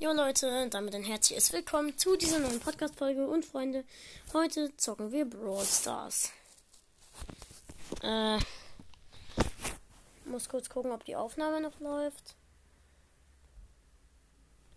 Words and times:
Jo 0.00 0.12
Leute, 0.12 0.68
damit 0.70 0.94
ein 0.94 1.02
herzliches 1.02 1.52
Willkommen 1.52 1.98
zu 1.98 2.16
dieser 2.16 2.38
neuen 2.38 2.60
Podcast-Folge 2.60 3.26
und 3.26 3.44
Freunde, 3.44 3.84
heute 4.32 4.70
zocken 4.76 5.10
wir 5.10 5.28
Brawl 5.28 5.64
Stars. 5.64 6.30
Äh, 8.04 8.38
muss 10.24 10.48
kurz 10.48 10.68
gucken, 10.68 10.92
ob 10.92 11.02
die 11.04 11.16
Aufnahme 11.16 11.60
noch 11.60 11.80
läuft. 11.80 12.36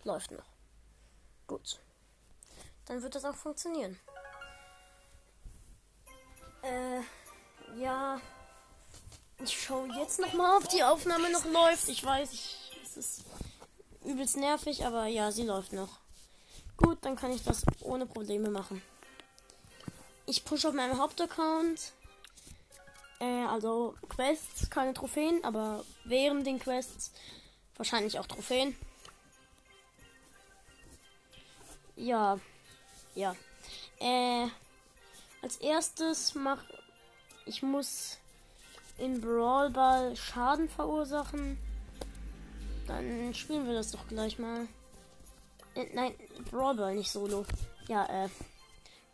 Läuft 0.05 0.31
noch. 0.31 0.49
Gut. 1.45 1.79
Dann 2.87 3.03
wird 3.03 3.13
das 3.13 3.23
auch 3.23 3.35
funktionieren. 3.35 3.99
Äh, 6.63 7.79
ja. 7.79 8.19
Ich 9.43 9.61
schaue 9.61 9.87
jetzt 9.99 10.19
nochmal, 10.19 10.57
ob 10.57 10.67
die 10.69 10.81
Aufnahme 10.81 11.31
noch 11.31 11.45
läuft. 11.45 11.89
Ich 11.89 12.03
weiß, 12.03 12.33
ich, 12.33 12.71
es 12.83 12.97
ist 12.97 13.25
übelst 14.05 14.37
nervig, 14.37 14.85
aber 14.85 15.05
ja, 15.07 15.31
sie 15.31 15.43
läuft 15.45 15.73
noch. 15.73 15.99
Gut, 16.77 16.97
dann 17.01 17.15
kann 17.15 17.31
ich 17.31 17.43
das 17.43 17.63
ohne 17.81 18.05
Probleme 18.05 18.49
machen. 18.49 18.81
Ich 20.25 20.43
pushe 20.45 20.67
auf 20.67 20.73
meinem 20.73 20.97
Hauptaccount. 20.97 21.93
Äh, 23.19 23.45
also 23.45 23.95
Quests, 24.09 24.69
keine 24.69 24.93
Trophäen, 24.93 25.43
aber 25.43 25.83
während 26.05 26.47
den 26.47 26.59
Quests 26.59 27.11
wahrscheinlich 27.77 28.17
auch 28.19 28.27
Trophäen. 28.27 28.75
Ja, 31.95 32.39
ja. 33.13 33.35
Äh, 33.99 34.47
als 35.41 35.57
erstes 35.57 36.33
mach 36.33 36.63
ich 37.45 37.63
muss 37.63 38.17
in 38.97 39.19
Brawl 39.19 39.71
Ball 39.71 40.15
Schaden 40.15 40.69
verursachen. 40.69 41.57
Dann 42.91 43.33
spielen 43.33 43.65
wir 43.67 43.73
das 43.73 43.91
doch 43.91 44.05
gleich 44.07 44.37
mal. 44.37 44.67
Äh, 45.75 45.85
nein, 45.93 46.13
Brawl 46.49 46.75
Ball, 46.75 46.95
nicht 46.95 47.09
Solo. 47.09 47.45
Ja, 47.87 48.25
äh. 48.25 48.29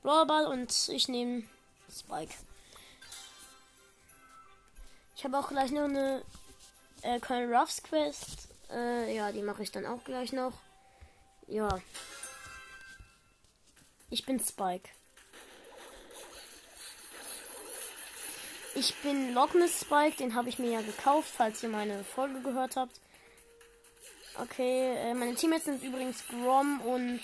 Brawl 0.01 0.25
Ball 0.25 0.47
und 0.47 0.89
ich 0.89 1.07
nehme 1.07 1.43
Spike. 1.91 2.33
Ich 5.15 5.23
habe 5.23 5.37
auch 5.37 5.49
gleich 5.49 5.71
noch 5.71 5.83
eine 5.83 6.23
äh, 7.03 7.19
Colonel 7.19 7.55
Ruffs 7.55 7.83
Quest. 7.83 8.49
Äh, 8.71 9.15
ja, 9.15 9.31
die 9.31 9.43
mache 9.43 9.61
ich 9.61 9.71
dann 9.71 9.85
auch 9.85 10.03
gleich 10.03 10.33
noch. 10.33 10.53
Ja. 11.47 11.79
Ich 14.09 14.25
bin 14.25 14.39
Spike. 14.39 14.89
Ich 18.73 18.95
bin 19.01 19.33
Lockness 19.33 19.81
Spike, 19.81 20.17
den 20.17 20.35
habe 20.35 20.49
ich 20.49 20.59
mir 20.59 20.71
ja 20.71 20.81
gekauft, 20.81 21.31
falls 21.35 21.61
ihr 21.63 21.69
meine 21.69 22.03
Folge 22.03 22.41
gehört 22.41 22.75
habt. 22.75 22.99
Okay, 24.39 24.95
äh, 24.95 25.13
meine 25.15 25.33
Teammates 25.33 25.65
sind 25.65 25.83
übrigens 25.83 26.23
Grom 26.27 26.79
und 26.81 27.21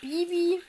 Bibi. 0.00 0.62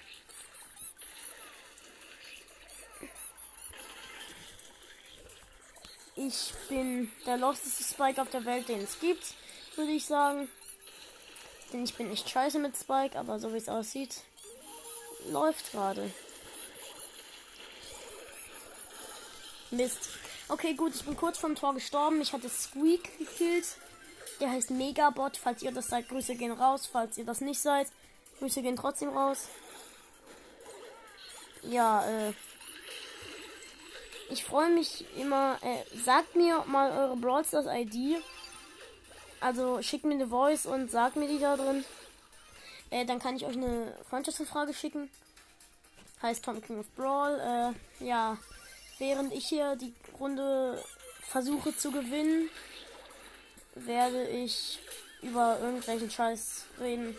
Ich 6.16 6.54
bin 6.70 7.12
der 7.28 7.38
losteste 7.38 7.84
Spike 7.84 8.20
auf 8.20 8.32
der 8.32 8.46
Welt, 8.46 8.68
den 8.68 8.82
es 8.82 9.00
gibt, 9.00 9.36
würde 9.76 9.92
ich 9.92 10.08
sagen. 10.08 10.50
Denn 11.72 11.84
ich 11.84 11.94
bin 11.94 12.10
nicht 12.10 12.28
scheiße 12.28 12.58
mit 12.58 12.76
Spike, 12.76 13.20
aber 13.20 13.38
so 13.38 13.54
wie 13.54 13.58
es 13.58 13.70
aussieht, 13.70 14.22
läuft 15.30 15.72
gerade. 15.72 16.12
Mist. 19.70 20.10
Okay, 20.48 20.74
gut, 20.74 20.96
ich 20.96 21.04
bin 21.04 21.16
kurz 21.16 21.38
vom 21.38 21.54
Tor 21.54 21.76
gestorben. 21.76 22.22
Ich 22.22 22.34
hatte 22.34 22.50
Squeak 22.50 23.20
gekillt. 23.20 23.78
Der 24.40 24.52
heißt 24.52 24.72
Megabot. 24.72 25.38
Falls 25.38 25.64
ihr 25.64 25.72
das 25.72 25.88
seid, 25.88 26.08
Grüße 26.10 26.36
gehen 26.36 26.52
raus. 26.52 26.88
Falls 26.92 27.18
ihr 27.18 27.26
das 27.26 27.42
nicht 27.42 27.60
seid, 27.60 27.88
Grüße 28.40 28.62
gehen 28.62 28.76
trotzdem 28.76 29.10
raus. 29.10 29.48
Ja, 31.64 32.06
äh. 32.06 32.34
Ich 34.30 34.44
freue 34.44 34.70
mich 34.70 35.06
immer. 35.18 35.58
Äh, 35.62 35.84
sagt 35.98 36.36
mir 36.36 36.64
mal 36.68 36.92
eure 36.92 37.16
Brawl 37.16 37.46
Stars 37.46 37.66
ID. 37.68 38.22
Also 39.40 39.82
schickt 39.82 40.06
mir 40.06 40.16
eine 40.16 40.28
Voice 40.28 40.66
und 40.66 40.92
sagt 40.92 41.16
mir 41.16 41.28
die 41.28 41.40
da 41.40 41.56
drin. 41.56 41.86
Äh, 42.90 43.06
dann 43.06 43.20
kann 43.20 43.36
ich 43.36 43.46
euch 43.46 43.56
eine 43.56 43.94
Freundschaftsanfrage 44.10 44.74
schicken. 44.74 45.10
Heißt 46.22 46.44
Tom 46.44 46.62
King 46.62 46.80
of 46.80 46.90
Brawl. 46.96 47.74
Äh, 48.02 48.06
ja. 48.06 48.38
Während 49.00 49.32
ich 49.34 49.48
hier 49.48 49.76
die 49.76 49.94
Runde 50.20 50.84
versuche 51.22 51.76
zu 51.76 51.92
gewinnen, 51.92 52.50
werde 53.86 54.28
ich 54.28 54.80
über 55.22 55.60
irgendwelchen 55.60 56.10
Scheiß 56.10 56.66
reden. 56.80 57.16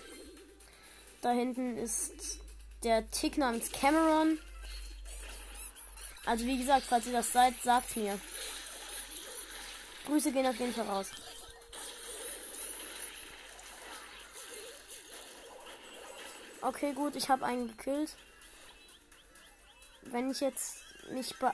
Da 1.21 1.31
hinten 1.31 1.77
ist 1.77 2.39
der 2.85 3.11
Tick 3.11 3.39
namens 3.39 3.73
Cameron. 3.73 4.39
Also 6.25 6.45
wie 6.45 6.59
gesagt, 6.59 6.87
falls 6.89 7.07
ihr 7.07 7.13
das 7.13 7.33
seid, 7.33 7.55
sagt 7.63 7.97
mir. 7.97 8.19
Grüße 10.07 10.33
gehen 10.33 10.47
auf 10.47 10.59
jeden 10.59 10.75
Fall 10.75 10.87
raus. 10.87 11.11
Okay, 16.61 16.93
gut, 16.93 17.17
ich 17.17 17.29
habe 17.29 17.47
einen 17.47 17.69
gekillt. 17.69 18.11
Wenn 20.03 20.31
ich 20.31 20.41
jetzt 20.41 20.77
nicht 21.11 21.39
be... 21.39 21.53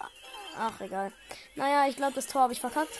Ach, 0.56 0.80
egal. 0.80 1.12
Naja, 1.56 1.88
ich 1.88 1.96
glaube, 1.96 2.14
das 2.14 2.26
Tor 2.26 2.42
habe 2.42 2.52
ich 2.52 2.60
verkackt. 2.60 2.98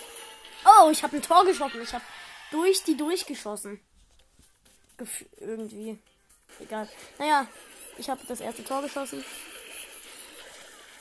Oh, 0.64 0.90
ich 0.90 1.02
habe 1.02 1.16
ein 1.16 1.22
Tor 1.22 1.44
geschossen. 1.44 1.82
Ich 1.82 1.92
habe 1.92 2.04
durch 2.50 2.82
die 2.84 2.96
durchgeschossen. 2.96 3.80
Gef 4.96 5.24
irgendwie. 5.40 5.98
Egal. 6.60 6.88
Naja, 7.18 7.46
ich 7.98 8.08
habe 8.08 8.20
das 8.26 8.40
erste 8.40 8.64
Tor 8.64 8.82
geschossen. 8.82 9.24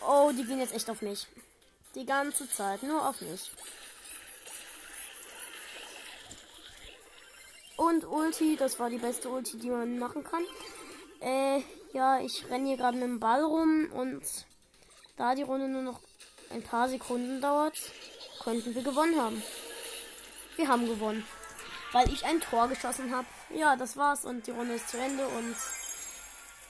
Oh, 0.05 0.31
die 0.35 0.43
gehen 0.43 0.59
jetzt 0.59 0.73
echt 0.73 0.89
auf 0.89 1.01
mich. 1.01 1.27
Die 1.95 2.05
ganze 2.05 2.49
Zeit. 2.49 2.83
Nur 2.83 3.07
auf 3.07 3.21
mich. 3.21 3.51
Und 7.75 8.05
Ulti, 8.05 8.55
das 8.55 8.79
war 8.79 8.89
die 8.89 8.97
beste 8.97 9.29
Ulti, 9.29 9.57
die 9.57 9.69
man 9.69 9.97
machen 9.97 10.23
kann. 10.23 10.43
Äh, 11.21 11.61
ja, 11.93 12.19
ich 12.19 12.49
renne 12.49 12.67
hier 12.67 12.77
gerade 12.77 12.97
mit 12.97 13.07
dem 13.07 13.19
Ball 13.19 13.43
rum 13.43 13.91
und 13.91 14.23
da 15.15 15.35
die 15.35 15.43
Runde 15.43 15.67
nur 15.67 15.81
noch 15.81 15.99
ein 16.49 16.63
paar 16.63 16.89
Sekunden 16.89 17.41
dauert, 17.41 17.77
könnten 18.43 18.75
wir 18.75 18.83
gewonnen 18.83 19.19
haben. 19.19 19.41
Wir 20.55 20.67
haben 20.67 20.87
gewonnen. 20.87 21.25
Weil 21.91 22.11
ich 22.11 22.25
ein 22.25 22.41
Tor 22.41 22.67
geschossen 22.67 23.15
habe. 23.15 23.27
Ja, 23.49 23.75
das 23.75 23.97
war's 23.97 24.25
und 24.25 24.47
die 24.47 24.51
Runde 24.51 24.75
ist 24.75 24.89
zu 24.89 24.97
Ende 24.97 25.27
und 25.27 25.55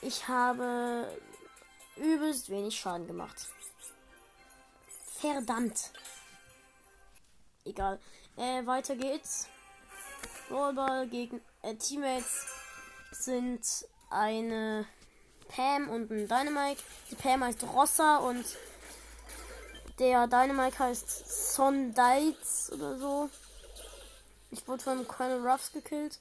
ich 0.02 0.28
habe 0.28 1.08
übelst 1.96 2.50
wenig 2.50 2.78
Schaden 2.78 3.06
gemacht. 3.06 3.48
Verdammt. 5.20 5.92
Egal. 7.64 7.98
Äh, 8.36 8.66
weiter 8.66 8.96
geht's. 8.96 9.48
Rollball 10.50 11.06
gegen 11.08 11.40
äh, 11.62 11.74
Teammates 11.74 12.46
sind 13.12 13.64
eine 14.10 14.86
Pam 15.48 15.88
und 15.88 16.10
ein 16.10 16.28
Dynamite. 16.28 16.82
Die 17.10 17.14
Pam 17.14 17.42
heißt 17.42 17.62
Rossa 17.64 18.18
und 18.18 18.44
der 19.98 20.26
Dynamite 20.26 20.78
heißt 20.78 21.52
Sondites 21.54 22.72
oder 22.72 22.98
so. 22.98 23.30
Ich 24.50 24.66
wurde 24.66 24.82
von 24.82 25.06
Colonel 25.08 25.46
Ruffs 25.46 25.72
gekillt. 25.72 26.18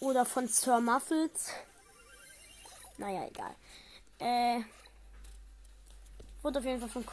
Oder 0.00 0.24
von 0.24 0.46
Sir 0.46 0.80
Muffles. 0.80 1.50
Naja, 2.96 3.26
egal. 3.26 3.54
Äh. 4.18 4.62
Wurde 6.42 6.60
auf 6.60 6.64
jeden 6.64 6.80
Fall 6.80 6.88
vom, 6.88 7.04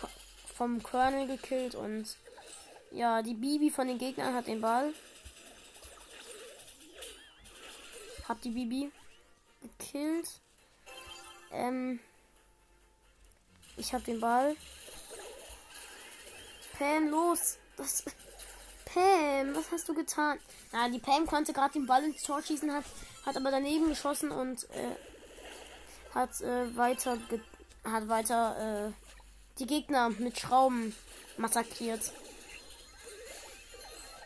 vom 0.55 0.83
Colonel 0.83 1.27
gekillt 1.27 1.75
und 1.75 2.15
ja, 2.91 3.21
die 3.21 3.33
Bibi 3.33 3.71
von 3.71 3.87
den 3.87 3.97
Gegnern 3.97 4.35
hat 4.35 4.47
den 4.47 4.61
Ball. 4.61 4.93
Hab 8.27 8.41
die 8.41 8.51
Bibi 8.51 8.91
gekillt. 9.61 10.29
Ähm. 11.51 11.99
Ich 13.77 13.93
hab 13.93 14.03
den 14.03 14.19
Ball. 14.19 14.55
Pam, 16.77 17.09
los! 17.09 17.57
Was? 17.77 18.03
Pam, 18.85 19.55
was 19.55 19.71
hast 19.71 19.89
du 19.89 19.93
getan? 19.93 20.39
Na, 20.71 20.89
die 20.89 20.99
Pam 20.99 21.25
konnte 21.25 21.53
gerade 21.53 21.73
den 21.73 21.85
Ball 21.85 22.03
ins 22.03 22.23
Tor 22.23 22.41
schießen, 22.41 22.71
hat, 22.73 22.85
hat 23.25 23.35
aber 23.35 23.51
daneben 23.51 23.89
geschossen 23.89 24.31
und 24.31 24.69
äh, 24.71 24.95
hat 26.13 26.39
äh, 26.41 26.75
weiter 26.77 27.17
hat 27.83 28.07
weiter 28.07 28.87
äh, 28.87 28.91
die 29.59 29.67
Gegner 29.67 30.09
mit 30.09 30.39
Schrauben 30.39 30.95
massakriert. 31.37 32.11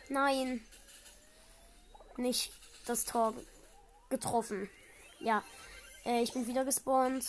Nein. 0.08 0.64
Nicht 2.16 2.52
das 2.86 3.04
Tor 3.04 3.34
getroffen. 4.08 4.68
Ja. 5.20 5.42
Äh, 6.04 6.22
ich 6.22 6.32
bin 6.32 6.46
wieder 6.46 6.64
gespawnt. 6.64 7.26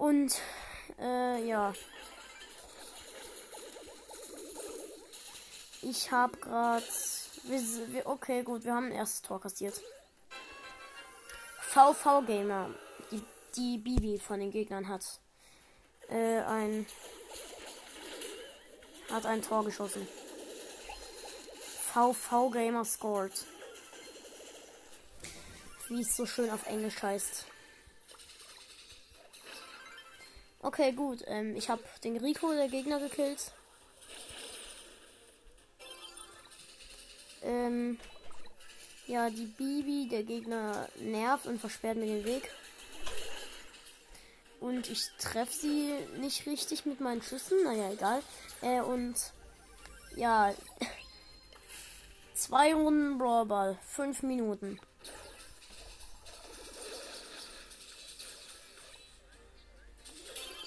Und 0.00 0.40
äh, 0.98 1.46
ja. 1.46 1.74
Ich 5.82 6.10
habe 6.10 6.38
gerade 6.38 6.82
okay, 8.06 8.42
gut, 8.42 8.64
wir 8.64 8.74
haben 8.74 8.86
ein 8.86 8.92
erstes 8.92 9.20
Tor 9.20 9.42
kassiert. 9.42 9.78
VV 11.60 12.22
Gamer, 12.26 12.70
die, 13.10 13.22
die 13.56 13.76
Bibi 13.76 14.18
von 14.18 14.40
den 14.40 14.50
Gegnern 14.50 14.88
hat 14.88 15.04
äh, 16.08 16.40
ein 16.44 16.86
hat 19.10 19.26
ein 19.26 19.42
Tor 19.42 19.66
geschossen. 19.66 20.08
VV 21.92 22.50
Gamer 22.50 22.86
scored. 22.86 23.44
Wie 25.88 26.00
es 26.00 26.16
so 26.16 26.24
schön 26.24 26.48
auf 26.48 26.66
Englisch 26.66 27.02
heißt. 27.02 27.44
Okay, 30.62 30.92
gut. 30.92 31.24
Ähm, 31.26 31.56
ich 31.56 31.70
habe 31.70 31.82
den 32.04 32.18
Rico, 32.18 32.52
der 32.52 32.68
Gegner, 32.68 33.00
gekillt. 33.00 33.52
Ähm, 37.42 37.98
ja, 39.06 39.30
die 39.30 39.46
Bibi, 39.46 40.08
der 40.08 40.22
Gegner, 40.22 40.88
nervt 40.98 41.46
und 41.46 41.58
versperrt 41.58 41.96
mir 41.96 42.06
den 42.06 42.24
Weg. 42.24 42.50
Und 44.60 44.90
ich 44.90 45.08
treffe 45.18 45.52
sie 45.52 45.94
nicht 46.18 46.46
richtig 46.46 46.84
mit 46.84 47.00
meinen 47.00 47.22
Schüssen. 47.22 47.64
Naja, 47.64 47.90
egal. 47.92 48.22
Äh, 48.60 48.82
und 48.82 49.14
ja, 50.14 50.54
zwei 52.34 52.74
Runden 52.74 53.16
Brawlball, 53.16 53.78
fünf 53.86 54.22
Minuten. 54.22 54.78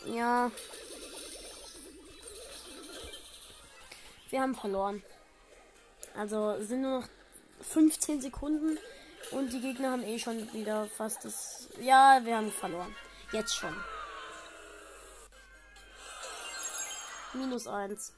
Ja. 0.05 0.51
Wir 4.29 4.41
haben 4.41 4.55
verloren. 4.55 5.03
Also 6.15 6.61
sind 6.63 6.81
nur 6.81 7.01
noch 7.01 7.07
15 7.61 8.21
Sekunden 8.21 8.77
und 9.31 9.51
die 9.53 9.61
Gegner 9.61 9.91
haben 9.91 10.03
eh 10.03 10.19
schon 10.19 10.51
wieder 10.53 10.87
fast 10.87 11.25
das. 11.25 11.69
Ja, 11.79 12.19
wir 12.23 12.37
haben 12.37 12.51
verloren. 12.51 12.95
Jetzt 13.31 13.55
schon. 13.55 13.75
Minus 17.33 17.67
1. 17.67 18.13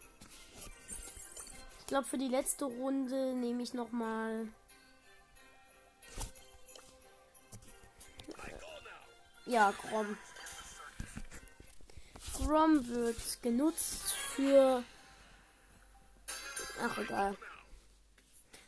Ich 1.80 1.88
glaube, 1.88 2.08
für 2.08 2.18
die 2.18 2.28
letzte 2.28 2.66
Runde 2.66 3.34
nehme 3.34 3.64
ich 3.64 3.74
noch 3.74 3.92
mal. 3.92 4.48
Ja, 9.46 9.72
Grom. 9.72 10.18
Grom 12.46 12.88
wird 12.88 13.42
genutzt 13.42 14.14
für. 14.14 14.84
Ach, 16.80 16.98
egal. 17.00 17.36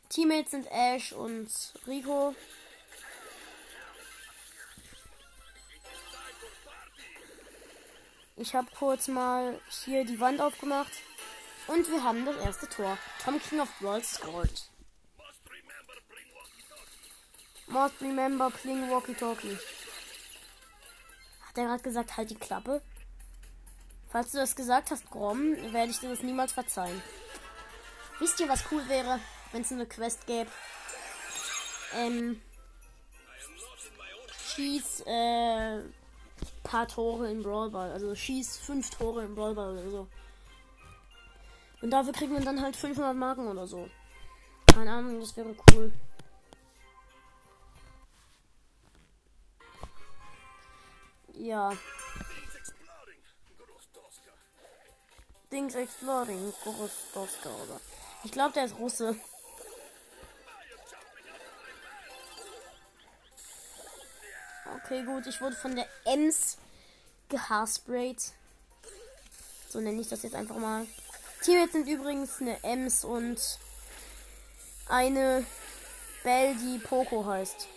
Teammates 0.09 0.51
sind 0.51 0.65
Ash 0.71 1.13
und 1.13 1.47
Rico. 1.85 2.33
Ich 8.35 8.55
habe 8.55 8.67
kurz 8.77 9.07
mal 9.07 9.59
hier 9.85 10.05
die 10.05 10.19
Wand 10.19 10.41
aufgemacht. 10.41 10.93
Und 11.67 11.87
wir 11.89 12.03
haben 12.03 12.25
das 12.25 12.37
erste 12.37 12.67
Tor. 12.67 12.97
Tom 13.23 13.39
King 13.39 13.59
of 13.59 13.69
Brawl 13.79 14.03
scored. 14.03 14.69
Must 17.67 18.01
remember 18.01 18.49
playing 18.49 18.89
Walkie 18.89 19.13
Talkie. 19.13 19.57
Hat 21.47 21.57
er 21.57 21.65
gerade 21.65 21.83
gesagt, 21.83 22.17
halt 22.17 22.31
die 22.31 22.35
Klappe? 22.35 22.81
Falls 24.09 24.31
du 24.31 24.37
das 24.37 24.55
gesagt 24.55 24.91
hast, 24.91 25.09
Grom, 25.09 25.55
werde 25.73 25.91
ich 25.91 25.99
dir 25.99 26.09
das 26.09 26.23
niemals 26.23 26.53
verzeihen. 26.53 27.01
Wisst 28.19 28.39
ihr, 28.39 28.47
was 28.49 28.63
cool 28.71 28.87
wäre, 28.87 29.19
wenn 29.51 29.61
es 29.61 29.71
eine 29.71 29.85
Quest 29.85 30.25
gäbe? 30.25 30.49
Ähm. 31.95 32.41
Schieß, 34.55 35.03
äh. 35.05 35.81
Paar 36.63 36.87
Tore 36.87 37.29
in 37.31 37.43
Brawl 37.43 37.69
Ball. 37.69 37.91
Also 37.91 38.13
schieß 38.13 38.57
fünf 38.57 38.89
Tore 38.89 39.23
in 39.23 39.35
Brawl 39.35 39.55
Ball 39.55 39.71
oder 39.71 39.89
so. 39.89 40.07
Und 41.81 41.91
dafür 41.91 42.13
kriegt 42.13 42.31
man 42.31 42.43
dann 42.43 42.61
halt 42.61 42.75
500 42.75 43.15
Marken 43.15 43.47
oder 43.47 43.67
so. 43.67 43.89
Keine 44.65 44.91
Ahnung, 44.91 45.19
das 45.19 45.35
wäre 45.37 45.55
cool. 45.73 45.91
Ja. 51.33 51.71
Dings 55.51 55.75
Exploding. 55.75 56.53
Gorostoska, 56.63 57.49
oder? 57.49 57.79
Ich 58.23 58.31
glaube, 58.31 58.53
der 58.53 58.65
ist 58.65 58.77
Russe. 58.77 59.15
Okay, 64.83 65.03
gut. 65.03 65.25
Ich 65.27 65.41
wurde 65.41 65.55
von 65.55 65.75
der 65.75 65.87
Ems 66.05 66.57
gehaarsprayt. 67.29 68.31
So 69.69 69.79
nenne 69.79 70.01
ich 70.01 70.07
das 70.07 70.23
jetzt 70.23 70.35
einfach 70.35 70.57
mal. 70.57 70.87
Teammates 71.43 71.73
sind 71.73 71.87
übrigens 71.87 72.41
eine 72.41 72.63
Ems 72.63 73.03
und 73.03 73.39
eine 74.87 75.45
Belle, 76.23 76.55
die 76.55 76.79
Poco 76.79 77.25
heißt. 77.25 77.67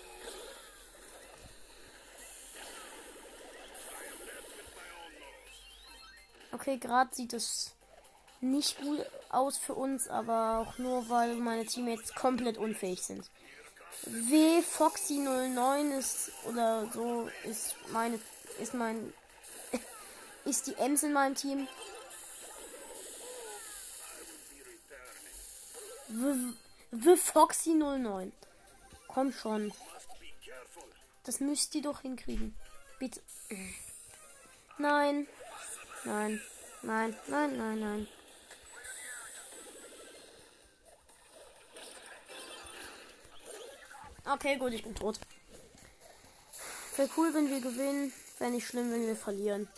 Okay, 6.60 6.76
gerade 6.76 7.14
sieht 7.14 7.32
es 7.32 7.72
nicht 8.42 8.78
gut 8.82 9.00
aus 9.30 9.56
für 9.56 9.72
uns, 9.72 10.08
aber 10.08 10.58
auch 10.58 10.76
nur, 10.76 11.08
weil 11.08 11.36
meine 11.36 11.64
Teammates 11.64 12.14
komplett 12.14 12.58
unfähig 12.58 13.00
sind. 13.00 13.30
W 14.04 14.60
Foxy 14.60 15.14
09 15.20 15.92
ist 15.92 16.30
oder 16.44 16.86
so 16.92 17.30
ist 17.44 17.76
meine 17.92 18.20
ist 18.60 18.74
mein 18.74 19.10
ist 20.44 20.66
die 20.66 20.74
Ems 20.74 21.02
in 21.02 21.14
meinem 21.14 21.34
Team. 21.34 21.66
W 26.90 27.16
Foxy 27.16 27.70
09. 27.70 28.32
Komm 29.08 29.32
schon. 29.32 29.72
Das 31.24 31.40
müsst 31.40 31.74
ihr 31.74 31.82
doch 31.82 32.02
hinkriegen. 32.02 32.54
Bitte. 32.98 33.22
Nein. 34.76 35.26
Nein. 36.04 36.40
Nein. 36.82 37.17
Nein, 37.27 37.56
nein, 37.56 37.81
nein. 37.81 38.09
Okay, 44.32 44.56
gut, 44.56 44.72
ich 44.72 44.82
bin 44.82 44.94
tot. 44.94 45.19
Wäre 46.96 47.10
cool, 47.17 47.34
wenn 47.34 47.51
wir 47.51 47.60
gewinnen. 47.60 48.13
Wäre 48.39 48.51
nicht 48.51 48.67
schlimm, 48.67 48.91
wenn 48.93 49.06
wir 49.06 49.17
verlieren. 49.17 49.69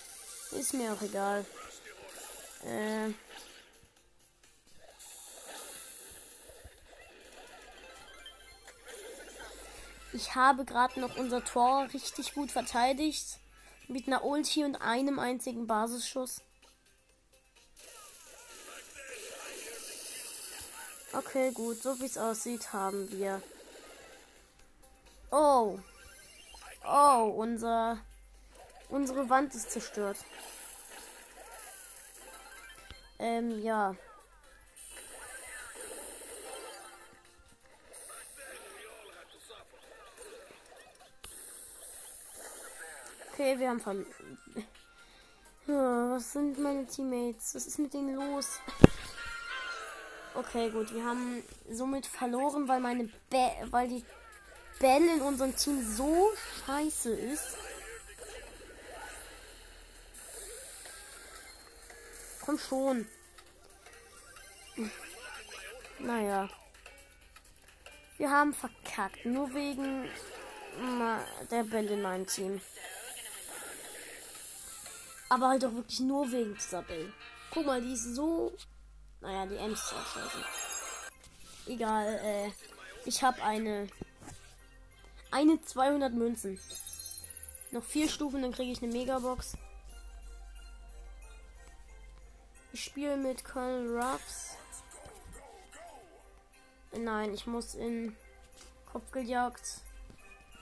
Ist 0.53 0.75
mir 0.75 0.93
auch 0.93 1.03
egal. 1.03 1.45
Äh. 2.65 3.11
Ich 10.13 10.35
habe 10.35 10.65
gerade 10.65 11.01
noch 11.01 11.17
unser 11.17 11.45
Tor 11.45 11.89
richtig 11.93 12.35
gut 12.35 12.51
verteidigt. 12.51 13.39
Mit 13.89 14.07
einer 14.07 14.25
Ulti 14.25 14.65
und 14.65 14.77
einem 14.77 15.19
einzigen 15.19 15.67
Basisschuss. 15.67 16.43
Okay, 21.13 21.51
gut. 21.53 21.83
So 21.83 21.99
wie 22.01 22.07
es 22.07 22.17
aussieht, 22.17 22.73
haben 22.73 23.11
wir 23.13 23.43
Oh. 25.33 25.79
Oh, 26.87 27.35
unser. 27.37 27.99
Unsere 28.91 29.31
Wand 29.31 29.55
ist 29.55 29.71
zerstört. 29.71 30.19
Ähm, 33.19 33.63
ja. 33.63 33.97
Okay, 43.33 43.59
wir 43.59 43.71
haben 43.71 43.81
von. 43.81 44.05
was 45.67 46.33
sind 46.33 46.59
meine 46.59 46.87
Teammates? 46.87 47.55
Was 47.55 47.67
ist 47.67 47.79
mit 47.79 47.95
denen 47.95 48.17
los? 48.17 48.59
Okay, 50.35 50.71
gut, 50.71 50.95
wir 50.95 51.05
haben 51.05 51.43
somit 51.71 52.07
verloren, 52.07 52.67
weil 52.67 52.81
meine 52.81 53.05
Be 53.29 53.51
weil 53.71 53.89
die 53.89 54.05
Bell 54.81 55.03
in 55.03 55.21
unserem 55.21 55.55
Team 55.55 55.85
so 55.87 56.33
scheiße 56.67 57.13
ist. 57.15 57.57
Komm 62.45 62.59
schon. 62.59 63.07
Naja. 65.99 66.49
Wir 68.17 68.31
haben 68.31 68.55
verkackt. 68.55 69.25
Nur 69.25 69.53
wegen 69.55 70.09
der 71.51 71.65
Bell 71.65 71.87
in 71.89 72.03
meinem 72.03 72.27
Team. 72.27 72.61
Aber 75.29 75.49
halt 75.49 75.65
auch 75.65 75.75
wirklich 75.75 76.01
nur 76.01 76.31
wegen 76.33 76.55
dieser 76.55 76.83
Bell. 76.83 77.13
Guck 77.51 77.67
mal, 77.67 77.81
die 77.81 77.93
ist 77.93 78.15
so. 78.15 78.53
Naja, 79.23 79.47
die 79.47 79.57
Ems 79.57 79.81
scheiße. 79.81 80.45
Egal, 81.67 82.21
äh, 82.25 82.51
ich 83.05 83.23
habe 83.23 83.41
eine. 83.43 83.89
Eine 85.31 85.63
200 85.63 86.13
Münzen. 86.13 86.61
Noch 87.71 87.85
vier 87.85 88.09
Stufen, 88.09 88.43
dann 88.43 88.53
kriege 88.53 88.71
ich 88.71 88.83
eine 88.83 88.93
Megabox. 88.93 89.57
Ich 92.73 92.85
spiele 92.85 93.17
mit 93.17 93.45
Colonel 93.45 93.97
Ruffs. 93.97 94.57
Nein, 96.93 97.33
ich 97.33 97.47
muss 97.47 97.75
in 97.75 98.15
Kopfgeldjagd 98.93 99.81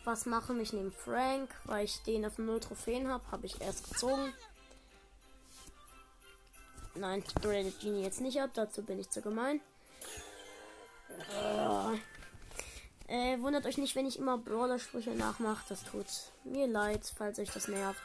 was 0.04 0.26
machen. 0.26 0.60
Ich 0.60 0.72
nehme 0.72 0.92
Frank, 0.92 1.50
weil 1.64 1.84
ich 1.84 2.02
den 2.02 2.24
auf 2.24 2.38
0 2.38 2.60
Trophäen 2.60 3.08
habe. 3.08 3.24
Habe 3.32 3.46
ich 3.46 3.60
erst 3.60 3.90
gezogen. 3.90 4.32
Nein, 6.94 7.22
ich 7.26 7.34
grade 7.34 7.72
Genie 7.80 8.02
jetzt 8.02 8.20
nicht 8.20 8.40
ab. 8.40 8.50
Dazu 8.54 8.82
bin 8.82 8.98
ich 8.98 9.10
zu 9.10 9.22
gemein. 9.22 9.60
Äh, 13.08 13.34
äh, 13.34 13.40
wundert 13.40 13.66
euch 13.66 13.78
nicht, 13.78 13.96
wenn 13.96 14.06
ich 14.06 14.18
immer 14.18 14.38
Brawler-Sprüche 14.38 15.10
nachmache. 15.10 15.64
Das 15.68 15.84
tut 15.84 16.06
mir 16.44 16.66
leid, 16.66 17.02
falls 17.16 17.38
euch 17.38 17.50
das 17.50 17.68
nervt. 17.68 18.00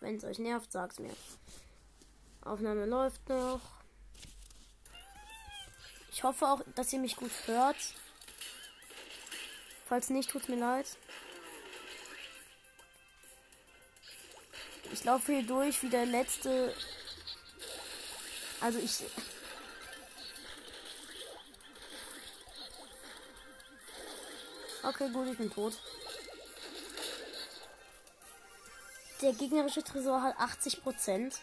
Wenn 0.00 0.16
es 0.16 0.24
euch 0.24 0.38
nervt, 0.38 0.72
sagt's 0.72 0.98
mir. 0.98 1.14
Aufnahme 2.42 2.86
läuft 2.86 3.26
noch. 3.28 3.60
Ich 6.12 6.22
hoffe 6.22 6.46
auch, 6.46 6.60
dass 6.74 6.92
ihr 6.92 6.98
mich 6.98 7.16
gut 7.16 7.32
hört. 7.46 7.76
Falls 9.86 10.10
nicht, 10.10 10.30
tut 10.30 10.48
mir 10.48 10.56
leid. 10.56 10.86
Ich 14.92 15.04
laufe 15.04 15.32
hier 15.32 15.46
durch 15.46 15.82
wie 15.82 15.88
der 15.88 16.06
letzte. 16.06 16.74
Also 18.64 18.78
ich. 18.78 19.04
Okay, 24.82 25.10
gut, 25.10 25.28
ich 25.28 25.36
bin 25.36 25.52
tot. 25.52 25.74
Der 29.20 29.34
gegnerische 29.34 29.82
Tresor 29.82 30.22
hat 30.22 30.38
80 30.38 30.82
Prozent. 30.82 31.40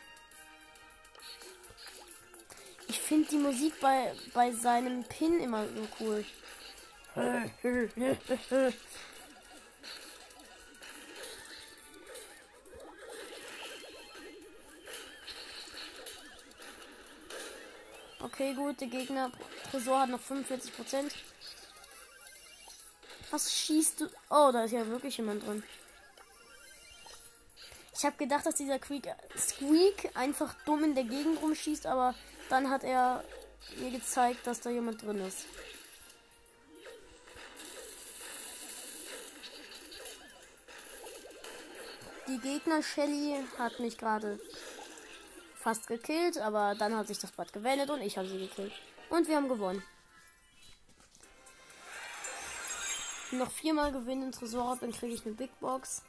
Ich 2.87 2.99
finde 2.99 3.29
die 3.29 3.37
Musik 3.37 3.79
bei, 3.79 4.15
bei 4.33 4.51
seinem 4.51 5.03
Pin 5.03 5.41
immer 5.41 5.67
so 5.67 5.87
cool. 5.99 6.25
Okay, 18.23 18.53
gut, 18.53 18.79
der 18.79 18.87
Gegner 18.87 19.31
Tresor 19.71 20.01
hat 20.01 20.09
noch 20.09 20.19
45 20.19 20.75
Prozent. 20.75 21.15
Was 23.31 23.51
schießt 23.51 24.01
du? 24.01 24.05
Oh, 24.29 24.51
da 24.51 24.65
ist 24.65 24.71
ja 24.71 24.85
wirklich 24.87 25.17
jemand 25.17 25.45
drin. 25.45 25.63
Ich 27.97 28.05
habe 28.05 28.17
gedacht, 28.17 28.45
dass 28.45 28.55
dieser 28.55 28.77
Squeak, 28.77 29.07
Squeak 29.37 30.15
einfach 30.15 30.53
dumm 30.65 30.83
in 30.83 30.95
der 30.95 31.03
Gegend 31.03 31.41
rumschießt, 31.41 31.85
aber 31.85 32.13
dann 32.49 32.69
hat 32.69 32.83
er 32.83 33.23
mir 33.77 33.91
gezeigt, 33.91 34.45
dass 34.45 34.59
da 34.59 34.69
jemand 34.69 35.01
drin 35.01 35.25
ist. 35.25 35.45
Die 42.27 42.39
Gegner 42.39 42.83
Shelly 42.83 43.43
hat 43.57 43.79
mich 43.79 43.97
gerade 43.97 44.39
fast 45.61 45.87
gekillt, 45.87 46.37
aber 46.37 46.75
dann 46.75 46.95
hat 46.95 47.07
sich 47.07 47.19
das 47.19 47.31
Blatt 47.31 47.53
gewendet 47.53 47.89
und 47.89 48.01
ich 48.01 48.17
habe 48.17 48.27
sie 48.27 48.39
gekillt. 48.39 48.73
Und 49.09 49.27
wir 49.27 49.35
haben 49.35 49.47
gewonnen. 49.49 49.83
Noch 53.31 53.51
viermal 53.51 53.91
gewinnen 53.91 54.23
in 54.23 54.31
Tresor, 54.31 54.77
dann 54.81 54.91
kriege 54.91 55.13
ich 55.13 55.25
eine 55.25 55.35
Big 55.35 55.57
Box. 55.59 56.01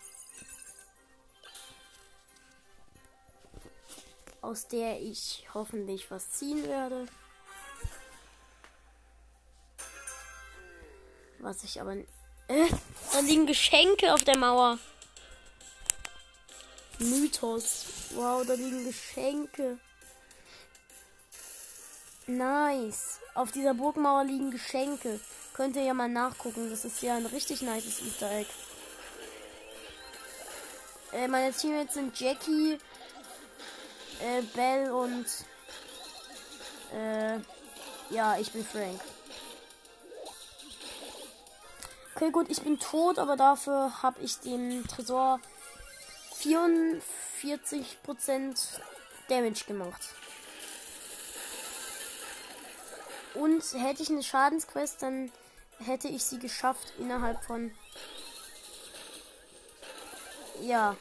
Aus 4.40 4.66
der 4.66 5.00
ich 5.00 5.46
hoffentlich 5.54 6.10
was 6.10 6.32
ziehen 6.32 6.66
werde. 6.66 7.06
Was 11.38 11.62
ich 11.62 11.80
aber. 11.80 11.94
Äh, 12.48 12.68
da 13.12 13.20
liegen 13.20 13.46
Geschenke 13.46 14.12
auf 14.12 14.24
der 14.24 14.38
Mauer. 14.38 14.78
Mythos. 17.02 17.84
Wow, 18.14 18.44
da 18.46 18.54
liegen 18.54 18.84
Geschenke. 18.84 19.78
Nice. 22.26 23.18
Auf 23.34 23.52
dieser 23.52 23.74
Burgmauer 23.74 24.24
liegen 24.24 24.50
Geschenke. 24.50 25.20
Könnt 25.54 25.76
ihr 25.76 25.82
ja 25.82 25.94
mal 25.94 26.08
nachgucken. 26.08 26.70
Das 26.70 26.84
ist 26.84 27.02
ja 27.02 27.16
ein 27.16 27.26
richtig 27.26 27.62
nice 27.62 28.00
Easter 28.02 28.30
Egg. 28.30 28.48
Äh, 31.12 31.28
meine 31.28 31.52
Teammates 31.52 31.94
sind 31.94 32.18
Jackie, 32.18 32.78
äh, 34.20 34.42
Bell 34.54 34.90
und 34.90 35.26
äh, 36.94 37.38
ja, 38.10 38.38
ich 38.38 38.50
bin 38.52 38.64
Frank. 38.64 39.00
Okay, 42.14 42.30
gut, 42.30 42.48
ich 42.50 42.62
bin 42.62 42.78
tot, 42.78 43.18
aber 43.18 43.36
dafür 43.36 44.02
habe 44.02 44.20
ich 44.22 44.38
den 44.38 44.86
Tresor 44.86 45.40
44% 46.44 47.00
Damage 49.28 49.64
gemacht. 49.66 50.00
Und 53.34 53.62
hätte 53.74 54.02
ich 54.02 54.10
eine 54.10 54.22
Schadensquest, 54.22 55.02
dann 55.02 55.32
hätte 55.78 56.08
ich 56.08 56.24
sie 56.24 56.38
geschafft 56.38 56.92
innerhalb 56.98 57.42
von. 57.44 57.72
Ja. 60.60 60.96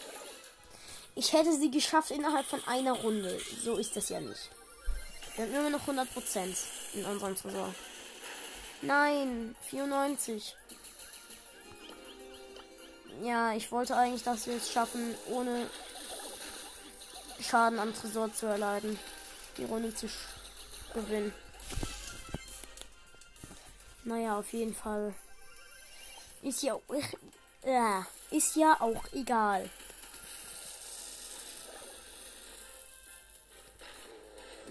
Ich 1.13 1.33
hätte 1.33 1.51
sie 1.53 1.69
geschafft 1.69 2.11
innerhalb 2.11 2.45
von 2.45 2.63
einer 2.65 2.93
Runde. 2.93 3.37
So 3.63 3.75
ist 3.75 3.95
das 3.97 4.09
ja 4.09 4.21
nicht. 4.21 4.49
Wir 5.35 5.45
haben 5.45 5.53
immer 5.55 5.69
noch 5.69 5.87
100% 5.87 6.55
in 6.93 7.05
unserem 7.05 7.35
Tresor. 7.35 7.73
Nein, 8.81 9.55
94. 9.69 10.55
Ja, 13.21 13.53
ich 13.53 13.71
wollte 13.71 13.95
eigentlich, 13.95 14.23
dass 14.23 14.47
wir 14.47 14.55
es 14.55 14.71
schaffen, 14.71 15.13
ohne 15.29 15.69
Schaden 17.39 17.77
am 17.77 17.93
Tresor 17.93 18.33
zu 18.33 18.47
erleiden. 18.47 18.97
Die 19.57 19.65
Runde 19.65 19.93
zu 19.93 20.07
gewinnen. 20.93 21.31
Naja, 24.03 24.39
auf 24.39 24.51
jeden 24.53 24.73
Fall. 24.73 25.13
Ist 26.41 26.63
ja, 26.63 26.79
äh, 27.61 28.35
ist 28.35 28.55
ja 28.55 28.77
auch 28.79 29.03
egal. 29.13 29.69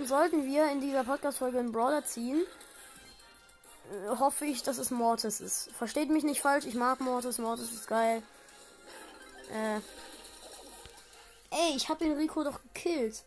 Sollten 0.05 0.47
wir 0.47 0.73
in 0.73 0.81
dieser 0.81 1.05
Podcast-Folge 1.05 1.61
einen 1.61 1.71
Brawler 1.71 2.05
ziehen, 2.05 2.43
äh, 3.93 4.09
hoffe 4.19 4.47
ich, 4.47 4.65
dass 4.65 4.79
es 4.79 4.91
Mortis 4.91 5.41
ist. 5.41 5.71
Versteht 5.73 6.11
mich 6.11 6.25
nicht 6.25 6.41
falsch, 6.41 6.65
ich 6.65 6.75
mag 6.75 6.99
Mortis, 7.01 7.39
Mortis 7.39 7.71
ist 7.71 7.87
geil. 7.87 8.25
Äh. 9.51 9.81
Ey, 11.51 11.77
ich 11.77 11.89
habe 11.89 12.05
den 12.05 12.17
Rico 12.17 12.45
doch 12.45 12.61
gekillt. 12.63 13.23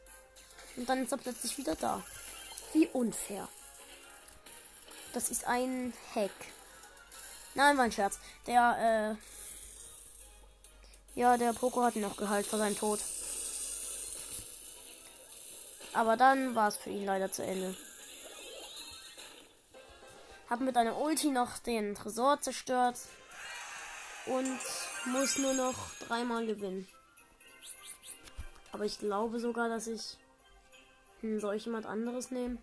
Und 0.76 0.88
dann 0.88 1.04
ist 1.04 1.12
er 1.12 1.18
plötzlich 1.18 1.58
wieder 1.58 1.76
da. 1.76 2.04
Wie 2.72 2.88
unfair. 2.88 3.48
Das 5.14 5.30
ist 5.30 5.46
ein 5.46 5.94
Hack. 6.16 6.32
Nein, 7.54 7.78
war 7.78 7.86
ein 7.86 7.92
Scherz. 7.92 8.20
Der, 8.48 9.16
äh. 9.16 11.20
Ja, 11.20 11.38
der 11.38 11.54
Poco 11.54 11.84
hat 11.84 11.96
ihn 11.96 12.02
noch 12.02 12.18
geheilt 12.18 12.48
vor 12.48 12.58
seinem 12.58 12.78
Tod. 12.78 13.00
Aber 15.94 16.18
dann 16.18 16.56
war 16.56 16.70
es 16.70 16.78
für 16.78 16.90
ihn 16.90 17.06
leider 17.06 17.32
zu 17.32 17.44
Ende. 17.44 17.76
Hab 20.50 20.60
mit 20.60 20.76
einer 20.76 20.98
Ulti 20.98 21.30
noch 21.30 21.60
den 21.60 21.94
Tresor 21.94 22.42
zerstört. 22.42 22.98
Und 24.26 24.60
muss 25.06 25.38
nur 25.38 25.54
noch 25.54 25.76
dreimal 26.08 26.46
gewinnen. 26.46 26.88
Aber 28.72 28.86
ich 28.86 29.00
glaube 29.00 29.40
sogar, 29.40 29.70
dass 29.70 29.88
ich. 29.88 30.18
Hm, 31.22 31.40
soll 31.40 31.56
ich 31.56 31.66
jemand 31.66 31.86
anderes 31.86 32.32
nehmen? 32.32 32.58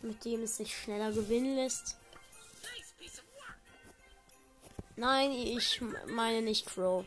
Mit 0.00 0.24
dem 0.24 0.42
es 0.42 0.56
sich 0.56 0.76
schneller 0.76 1.10
gewinnen 1.12 1.56
lässt. 1.56 1.96
Nein, 4.96 5.30
ich 5.32 5.82
meine 6.06 6.42
nicht 6.42 6.66
Crow. 6.66 7.04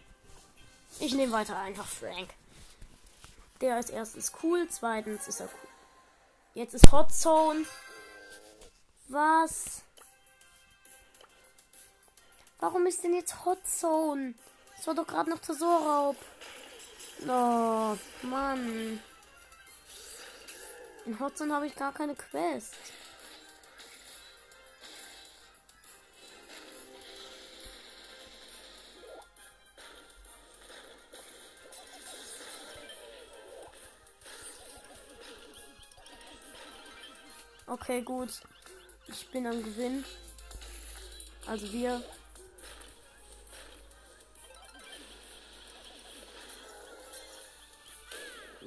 Ich 1.00 1.14
nehme 1.14 1.32
weiter 1.32 1.58
einfach 1.58 1.88
Frank. 1.88 2.30
Der 3.62 3.80
ist 3.80 3.90
erstens 3.90 4.32
cool, 4.44 4.68
zweitens 4.70 5.28
ist 5.28 5.40
er 5.40 5.48
cool. 5.48 5.70
Jetzt 6.54 6.74
ist 6.74 6.92
Hot 6.92 7.14
Zone. 7.14 7.66
Was? 9.08 9.82
Warum 12.60 12.86
ist 12.88 13.04
denn 13.04 13.14
jetzt 13.14 13.46
Hot 13.46 13.66
Zone? 13.66 14.34
Das 14.76 14.88
war 14.88 14.96
doch 14.96 15.08
gerade 15.08 15.30
noch 15.30 15.40
Tresorraub. 15.40 16.18
Oh, 17.28 17.98
Mann. 18.22 19.00
In 21.06 21.20
Hot 21.20 21.38
Zone 21.38 21.54
habe 21.54 21.68
ich 21.68 21.76
gar 21.76 21.94
keine 21.94 22.16
Quest. 22.16 22.76
Okay, 37.68 38.02
gut. 38.02 38.42
Ich 39.08 39.30
bin 39.30 39.48
am 39.48 39.64
Gewinn. 39.64 40.04
Also 41.46 41.72
wir 41.72 42.04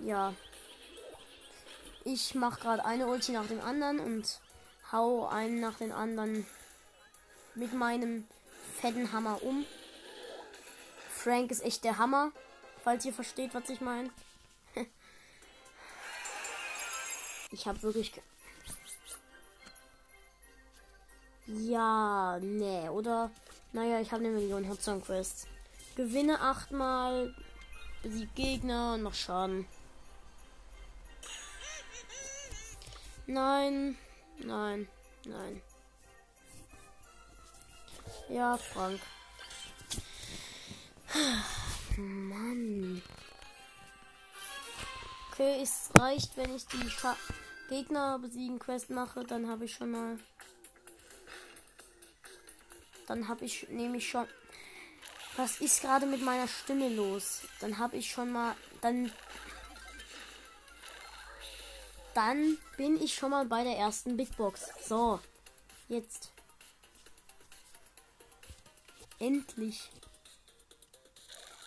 Ja. 0.04 0.34
Ich 2.04 2.34
mache 2.34 2.60
gerade 2.60 2.84
eine 2.84 3.06
Ulti 3.06 3.32
nach 3.32 3.46
dem 3.46 3.60
anderen 3.60 4.00
und 4.00 4.40
hau 4.90 5.28
einen 5.28 5.60
nach 5.60 5.78
den 5.78 5.92
anderen 5.92 6.46
mit 7.54 7.72
meinem 7.72 8.26
fetten 8.80 9.12
Hammer 9.12 9.42
um. 9.42 9.64
Frank 11.08 11.52
ist 11.52 11.62
echt 11.62 11.84
der 11.84 11.98
Hammer, 11.98 12.32
falls 12.82 13.04
ihr 13.04 13.12
versteht, 13.12 13.54
was 13.54 13.70
ich 13.70 13.80
meine. 13.80 14.10
ich 17.52 17.66
habe 17.66 17.80
wirklich. 17.82 18.12
Ja, 21.46 22.38
nee, 22.40 22.88
oder? 22.88 23.30
Naja, 23.72 24.00
ich 24.00 24.10
habe 24.10 24.24
eine 24.24 24.34
Million 24.34 24.68
Hotzone 24.68 25.00
Quest. 25.00 25.46
Gewinne 25.94 26.40
achtmal, 26.40 27.34
besieg 28.02 28.34
Gegner 28.34 28.94
und 28.94 29.02
mach 29.02 29.14
Schaden. 29.14 29.66
Nein, 33.26 33.96
nein, 34.38 34.88
nein. 35.24 35.62
Ja, 38.28 38.56
Frank. 38.56 39.00
Mann. 41.96 43.02
Okay, 45.30 45.60
es 45.62 45.90
reicht, 45.98 46.36
wenn 46.36 46.54
ich 46.54 46.66
die 46.66 46.88
Scha 46.90 47.16
Gegner 47.68 48.18
besiegen 48.18 48.58
Quest 48.58 48.90
mache, 48.90 49.24
dann 49.24 49.48
habe 49.48 49.64
ich 49.64 49.72
schon 49.74 49.90
mal. 49.90 50.18
Dann 53.06 53.28
habe 53.28 53.44
ich 53.44 53.68
nämlich 53.70 54.08
schon. 54.08 54.26
Was 55.36 55.60
ist 55.60 55.80
gerade 55.80 56.04
mit 56.06 56.22
meiner 56.22 56.48
Stimme 56.48 56.90
los? 56.90 57.42
Dann 57.60 57.78
habe 57.78 57.96
ich 57.96 58.10
schon 58.10 58.30
mal. 58.30 58.54
Dann. 58.82 59.10
Dann 62.14 62.58
bin 62.76 63.00
ich 63.00 63.14
schon 63.14 63.30
mal 63.30 63.46
bei 63.46 63.64
der 63.64 63.76
ersten 63.76 64.16
Big 64.16 64.36
Box. 64.36 64.70
So. 64.86 65.18
Jetzt. 65.88 66.32
Endlich. 69.18 69.90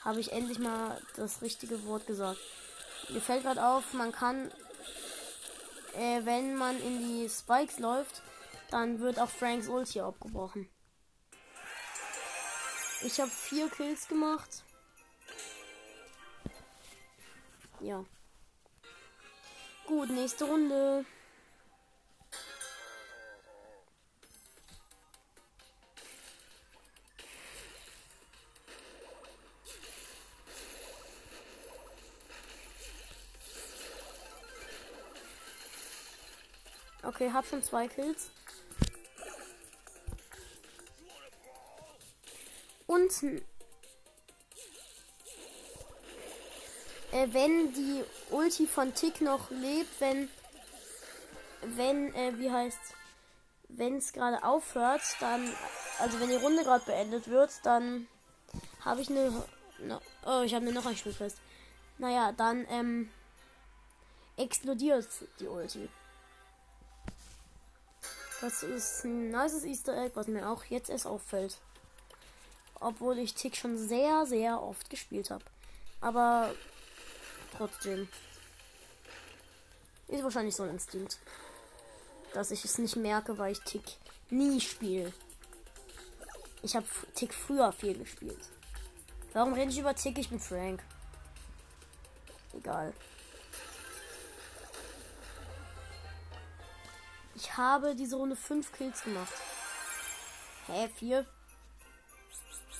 Habe 0.01 0.19
ich 0.19 0.31
endlich 0.31 0.59
mal 0.59 1.01
das 1.15 1.41
richtige 1.41 1.83
Wort 1.85 2.05
gesagt. 2.05 2.39
Mir 3.09 3.21
fällt 3.21 3.43
gerade 3.43 3.65
auf, 3.65 3.93
man 3.93 4.11
kann, 4.11 4.51
äh, 5.95 6.25
wenn 6.25 6.55
man 6.55 6.79
in 6.81 6.99
die 6.99 7.29
Spikes 7.29 7.79
läuft, 7.79 8.21
dann 8.71 8.99
wird 8.99 9.19
auch 9.19 9.29
Franks 9.29 9.67
Ulti 9.67 10.01
abgebrochen. 10.01 10.69
Ich 13.01 13.19
habe 13.19 13.31
vier 13.31 13.69
Kills 13.69 14.07
gemacht. 14.07 14.63
Ja. 17.79 18.03
Gut, 19.87 20.09
nächste 20.09 20.45
Runde. 20.45 21.05
Okay, 37.03 37.31
hab 37.31 37.45
schon 37.45 37.61
zwei 37.61 37.87
Kills. 37.87 38.31
Und 42.87 43.11
äh, 47.15 47.27
wenn 47.31 47.71
die 47.71 48.03
Ulti 48.29 48.67
von 48.67 48.93
Tick 48.93 49.21
noch 49.21 49.49
lebt, 49.49 50.01
wenn 50.01 50.29
wenn 51.61 52.13
äh, 52.13 52.37
wie 52.37 52.51
heißt 52.51 52.79
wenn 53.69 53.97
es 53.97 54.11
gerade 54.11 54.43
aufhört, 54.43 55.01
dann 55.21 55.49
also 55.99 56.19
wenn 56.19 56.29
die 56.29 56.35
Runde 56.35 56.63
gerade 56.63 56.85
beendet 56.85 57.29
wird, 57.29 57.51
dann 57.63 58.07
habe 58.81 59.01
ich 59.01 59.09
eine 59.09 59.31
no, 59.79 59.99
oh, 60.25 60.41
ich 60.41 60.53
habe 60.53 60.65
mir 60.65 60.73
noch 60.73 60.85
ein 60.85 60.97
Spiel 60.97 61.13
fest. 61.13 61.37
Naja, 61.97 62.33
dann 62.33 62.65
ähm, 62.69 63.09
explodiert 64.35 65.07
die 65.39 65.47
Ulti. 65.47 65.89
Das 68.41 68.61
ist 68.63 69.05
ein 69.05 69.29
nices 69.29 69.63
Easter 69.63 69.97
Egg, 69.97 70.11
was 70.15 70.27
mir 70.27 70.49
auch 70.49 70.65
jetzt 70.65 70.89
erst 70.89 71.07
auffällt. 71.07 71.57
Obwohl 72.81 73.17
ich 73.17 73.33
Tick 73.33 73.55
schon 73.55 73.77
sehr, 73.77 74.25
sehr 74.25 74.61
oft 74.61 74.89
gespielt 74.89 75.31
habe. 75.31 75.45
Aber 76.01 76.53
trotzdem. 77.57 78.07
Ist 80.07 80.23
wahrscheinlich 80.23 80.55
so 80.55 80.63
ein 80.63 80.69
Instinkt. 80.69 81.19
Dass 82.33 82.51
ich 82.51 82.63
es 82.65 82.77
nicht 82.77 82.95
merke, 82.95 83.37
weil 83.37 83.53
ich 83.53 83.61
Tick 83.61 83.83
nie 84.29 84.59
spiele. 84.61 85.13
Ich 86.61 86.75
habe 86.75 86.85
Tick 87.13 87.33
früher 87.33 87.71
viel 87.71 87.97
gespielt. 87.97 88.49
Warum 89.33 89.53
rede 89.53 89.71
ich 89.71 89.79
über 89.79 89.95
Tick? 89.95 90.17
Ich 90.17 90.29
bin 90.29 90.39
Frank. 90.39 90.83
Egal. 92.53 92.93
Ich 97.35 97.57
habe 97.57 97.95
diese 97.95 98.15
Runde 98.15 98.35
5 98.35 98.71
Kills 98.71 99.03
gemacht. 99.03 99.33
Hä, 100.67 100.89
4? 100.97 101.25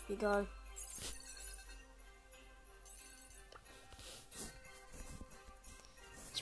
Egal. 0.09 0.47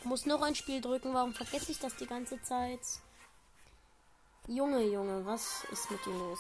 Ich 0.04 0.10
muss 0.10 0.26
noch 0.26 0.42
ein 0.42 0.54
Spiel 0.54 0.82
drücken. 0.82 1.14
Warum 1.14 1.34
vergesse 1.34 1.72
ich 1.72 1.80
das 1.80 1.96
die 1.96 2.06
ganze 2.06 2.42
Zeit? 2.42 2.82
Junge, 4.48 4.84
Junge, 4.84 5.26
was 5.26 5.64
ist 5.72 5.90
mit 5.90 6.06
dir 6.06 6.12
los? 6.12 6.40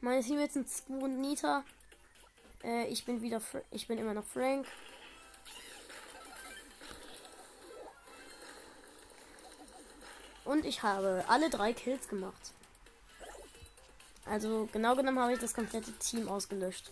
Meine 0.00 0.22
Teammates 0.22 0.54
sind 0.54 0.70
Sku 0.70 1.04
und 1.04 1.20
Nita. 1.20 1.62
Äh, 2.64 2.86
ich 2.86 3.04
bin 3.04 3.20
wieder, 3.20 3.38
Fra 3.38 3.60
ich 3.70 3.86
bin 3.86 3.98
immer 3.98 4.14
noch 4.14 4.24
Frank. 4.24 4.66
Und 10.46 10.64
ich 10.64 10.82
habe 10.82 11.22
alle 11.28 11.50
drei 11.50 11.74
Kills 11.74 12.08
gemacht. 12.08 12.52
Also 14.24 14.70
genau 14.72 14.96
genommen 14.96 15.18
habe 15.18 15.34
ich 15.34 15.38
das 15.38 15.52
komplette 15.52 15.92
Team 15.98 16.30
ausgelöscht. 16.30 16.90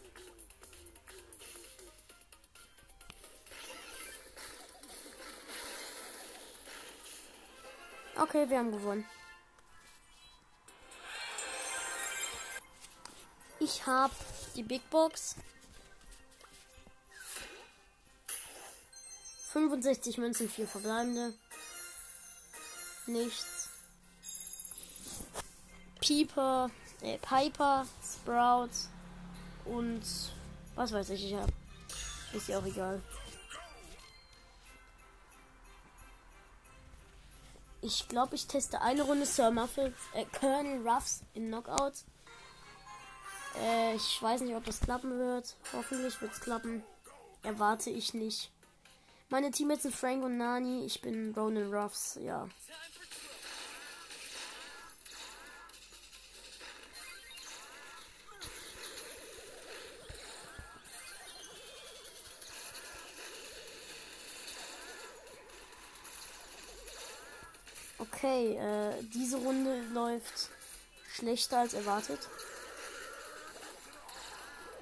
Okay, 8.19 8.49
wir 8.49 8.59
haben 8.59 8.73
gewonnen. 8.73 9.05
Ich 13.61 13.87
habe 13.87 14.15
die 14.55 14.63
Big 14.63 14.89
Box. 14.91 15.37
65 19.53 20.19
Münzen, 20.19 20.49
4 20.49 20.67
verbleibende 20.67 21.33
nichts. 23.07 23.69
Pieper, 26.01 26.71
äh, 27.01 27.19
Piper, 27.19 27.87
Sprout 28.03 28.71
und 29.65 30.03
was 30.75 30.93
weiß 30.93 31.11
ich, 31.11 31.27
ich 31.27 31.35
habe. 31.35 31.53
Ist 32.33 32.49
ja 32.49 32.59
auch 32.59 32.65
egal. 32.65 33.01
Ich 37.87 38.09
glaube, 38.09 38.35
ich 38.35 38.49
teste 38.49 38.81
eine 38.81 39.03
Runde 39.03 39.25
Sir 39.27 39.53
Muffles, 39.53 39.95
äh, 40.13 40.25
Colonel 40.41 40.85
Ruffs 40.85 41.23
in 41.35 41.47
Knockout. 41.47 41.93
Äh, 43.63 43.95
ich 43.95 44.21
weiß 44.21 44.41
nicht, 44.41 44.57
ob 44.57 44.65
das 44.65 44.81
klappen 44.81 45.17
wird. 45.17 45.55
Hoffentlich 45.73 46.21
wird 46.21 46.33
es 46.33 46.41
klappen. 46.41 46.83
Erwarte 47.45 47.91
ich 47.91 48.13
nicht. 48.13 48.51
Meine 49.29 49.53
Teammates 49.53 49.85
sind 49.85 49.95
Frank 49.95 50.25
und 50.25 50.37
Nani. 50.37 50.85
Ich 50.85 51.01
bin 51.01 51.33
Ronan 51.37 51.73
Ruffs, 51.73 52.19
ja. 52.21 52.49
Okay, 68.27 68.57
äh, 68.57 69.03
diese 69.15 69.37
Runde 69.37 69.83
läuft 69.93 70.51
schlechter 71.15 71.61
als 71.61 71.75
erwartet. 71.75 72.19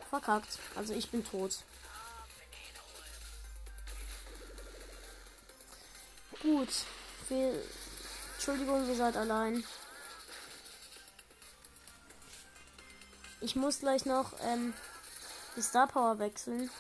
Verkackt. 0.08 0.58
Also 0.74 0.94
ich 0.94 1.10
bin 1.10 1.22
tot. 1.22 1.58
Gut. 6.40 6.70
Wir, 7.28 7.52
Entschuldigung, 8.36 8.88
ihr 8.88 8.96
seid 8.96 9.14
allein. 9.14 9.62
Ich 13.42 13.56
muss 13.56 13.80
gleich 13.80 14.06
noch 14.06 14.32
ähm, 14.40 14.72
die 15.54 15.62
Star 15.62 15.86
Power 15.86 16.18
wechseln. 16.18 16.70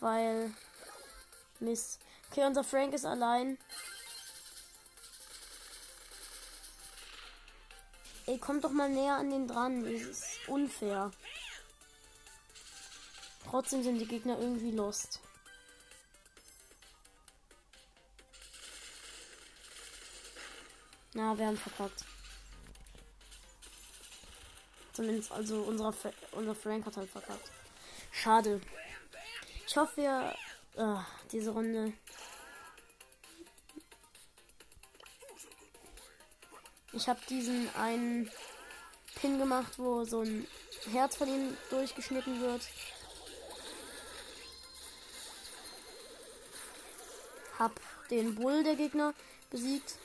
Weil. 0.00 0.52
Mist. 1.60 2.00
Okay, 2.32 2.44
unser 2.44 2.64
Frank 2.64 2.94
ist 2.94 3.04
allein. 3.04 3.58
Ey, 8.26 8.38
kommt 8.38 8.64
doch 8.64 8.70
mal 8.70 8.88
näher 8.88 9.16
an 9.16 9.30
den 9.30 9.46
dran. 9.46 9.84
Das 9.84 10.02
ist 10.02 10.48
unfair. 10.48 11.10
Trotzdem 13.48 13.82
sind 13.82 13.98
die 13.98 14.06
Gegner 14.06 14.38
irgendwie 14.38 14.70
lost. 14.70 15.20
Na, 21.12 21.36
wir 21.38 21.46
haben 21.46 21.56
verkackt. 21.56 22.04
Zumindest, 24.94 25.30
also 25.30 25.62
unser, 25.62 25.94
unser 26.32 26.54
Frank 26.54 26.86
hat 26.86 26.96
halt 26.96 27.10
verkackt. 27.10 27.50
Schade. 28.10 28.60
Ich 29.66 29.76
hoffe, 29.76 29.96
wir. 29.96 30.36
Uh, 30.76 30.98
diese 31.30 31.50
Runde. 31.50 31.92
Ich 36.96 37.08
habe 37.08 37.20
diesen 37.28 37.68
einen 37.74 38.30
Pin 39.16 39.38
gemacht, 39.38 39.78
wo 39.78 40.04
so 40.04 40.20
ein 40.20 40.46
Herz 40.92 41.16
von 41.16 41.28
ihm 41.28 41.56
durchgeschnitten 41.70 42.40
wird. 42.40 42.62
Hab 47.58 47.80
den 48.10 48.36
Bull 48.36 48.62
der 48.62 48.76
Gegner 48.76 49.12
besiegt. 49.50 49.96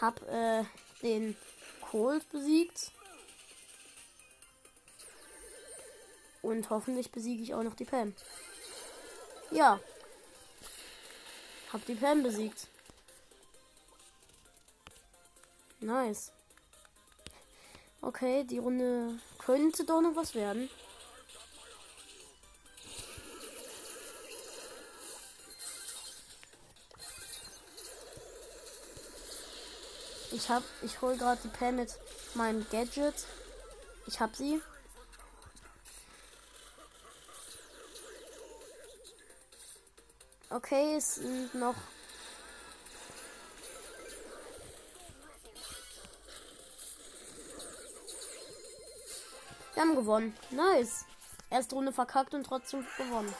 Hab 0.00 0.22
äh, 0.28 0.64
den 1.02 1.36
Cold 1.80 2.28
besiegt. 2.30 2.92
Und 6.42 6.70
hoffentlich 6.70 7.10
besiege 7.10 7.42
ich 7.42 7.54
auch 7.54 7.62
noch 7.62 7.74
die 7.74 7.86
Pam. 7.86 8.14
Ja. 9.50 9.80
Hab 11.74 11.84
die 11.86 11.96
Pam 11.96 12.22
besiegt. 12.22 12.68
Nice. 15.80 16.30
Okay, 18.00 18.44
die 18.44 18.58
Runde 18.58 19.18
könnte 19.38 19.84
doch 19.84 20.00
noch 20.00 20.14
was 20.14 20.36
werden. 20.36 20.70
Ich 30.30 30.48
hab, 30.48 30.62
ich 30.82 31.02
hol 31.02 31.16
gerade 31.16 31.40
die 31.42 31.48
Pam 31.48 31.74
mit 31.74 31.98
meinem 32.34 32.64
Gadget. 32.70 33.26
Ich 34.06 34.20
hab 34.20 34.36
sie. 34.36 34.62
Okay, 40.54 40.94
es 40.94 41.16
sind 41.16 41.52
noch. 41.56 41.74
Wir 49.72 49.82
haben 49.82 49.96
gewonnen. 49.96 50.36
Nice. 50.50 51.06
Erste 51.50 51.74
Runde 51.74 51.92
verkackt 51.92 52.34
und 52.34 52.44
trotzdem 52.44 52.86
gewonnen. 52.96 53.34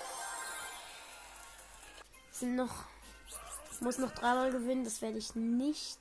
Es 2.32 2.40
sind 2.40 2.56
noch. 2.56 2.82
Ich 3.70 3.80
muss 3.80 3.98
noch 3.98 4.10
dreimal 4.10 4.50
gewinnen. 4.50 4.82
Das 4.82 5.00
werde 5.00 5.18
ich 5.18 5.36
nicht 5.36 6.00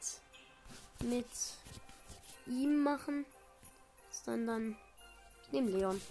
mit 1.00 1.30
ihm 2.48 2.82
machen, 2.82 3.28
sondern 4.10 4.76
nehme 5.52 5.70
Leon. 5.70 6.02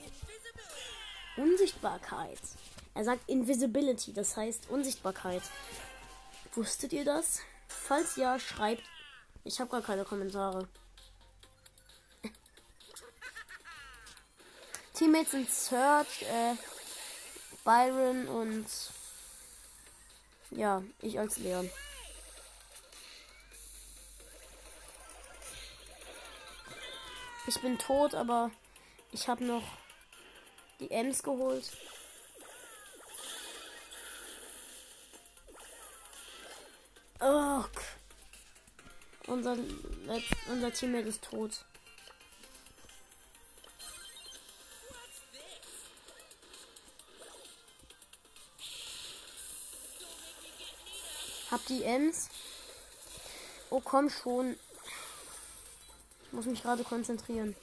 Unsichtbarkeit. 1.37 2.39
Er 2.95 3.05
sagt 3.05 3.29
Invisibility, 3.29 4.13
das 4.13 4.37
heißt 4.37 4.69
Unsichtbarkeit. 4.69 5.43
Wusstet 6.55 6.93
ihr 6.93 7.05
das? 7.05 7.41
Falls 7.69 8.17
ja, 8.17 8.39
schreibt. 8.39 8.83
Ich 9.45 9.59
habe 9.61 9.71
gar 9.71 9.83
keine 9.83 10.05
Kommentare. 10.05 10.69
Teammates 14.95 15.31
sind 15.31 15.51
Search, 15.51 16.23
äh, 16.23 16.55
Byron 17.65 18.29
und 18.29 18.67
ja, 20.51 20.83
ich 21.01 21.19
als 21.19 21.39
Leon. 21.39 21.71
Ich 27.47 27.61
bin 27.61 27.79
tot, 27.79 28.15
aber 28.15 28.51
ich 29.11 29.29
habe 29.29 29.45
noch 29.45 29.65
die 30.79 30.91
Ems 30.91 31.23
geholt. 31.23 31.71
Oh. 37.25 37.63
Unser, 39.29 39.57
unser 40.51 40.73
Teammate 40.73 41.07
ist 41.07 41.23
tot. 41.23 41.65
Hab 51.53 51.65
die 51.67 51.85
Ems. 51.85 52.29
Oh, 53.71 53.81
komm 53.81 54.11
schon. 54.11 54.59
Muss 56.33 56.47
mich 56.47 56.61
gerade 56.63 56.83
konzentrieren. 56.83 57.55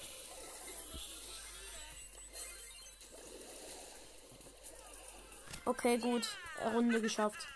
Okay, 5.65 5.97
gut. 5.97 6.29
Runde 6.73 7.01
geschafft. 7.01 7.47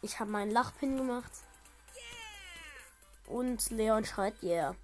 Ich 0.00 0.20
habe 0.20 0.30
meinen 0.30 0.50
Lachpin 0.50 0.96
gemacht. 0.96 1.32
Und 3.26 3.70
Leon 3.70 4.04
schreit 4.04 4.42
yeah. 4.42 4.74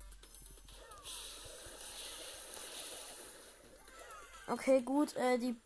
Okay, 4.46 4.82
gut. 4.82 5.14
Äh, 5.16 5.38
die 5.38 5.56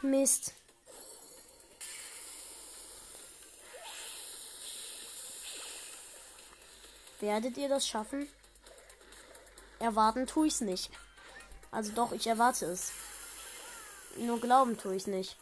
Mist. 0.00 0.54
Werdet 7.20 7.56
ihr 7.56 7.68
das 7.68 7.86
schaffen? 7.86 8.28
Erwarten 9.78 10.26
tue 10.26 10.46
ich 10.46 10.54
es 10.54 10.60
nicht. 10.60 10.90
Also 11.70 11.92
doch, 11.92 12.12
ich 12.12 12.26
erwarte 12.26 12.66
es. 12.66 12.92
Nur 14.16 14.40
glauben 14.40 14.78
tue 14.78 14.96
ich 14.96 15.06
nicht. 15.06 15.36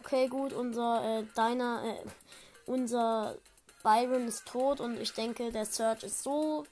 Okay, 0.00 0.28
gut, 0.28 0.52
unser 0.52 1.20
äh, 1.20 1.24
deiner, 1.34 1.84
äh, 1.84 2.08
unser 2.66 3.36
Byron 3.82 4.28
ist 4.28 4.46
tot 4.46 4.80
und 4.80 5.00
ich 5.00 5.12
denke, 5.12 5.50
der 5.52 5.66
Search 5.66 6.02
ist 6.02 6.22
so 6.22 6.66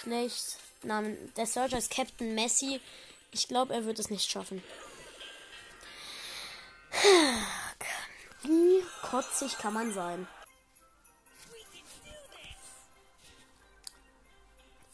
schlecht. 0.00 0.58
Namen, 0.82 1.16
der 1.36 1.46
Search 1.46 1.72
ist 1.72 1.90
Captain 1.90 2.34
Messi. 2.34 2.80
Ich 3.30 3.48
glaube, 3.48 3.72
er 3.74 3.84
wird 3.84 3.98
es 3.98 4.10
nicht 4.10 4.30
schaffen. 4.30 4.62
Wie 8.42 8.82
kotzig 9.02 9.56
kann 9.58 9.74
man 9.74 9.92
sein? 9.92 10.26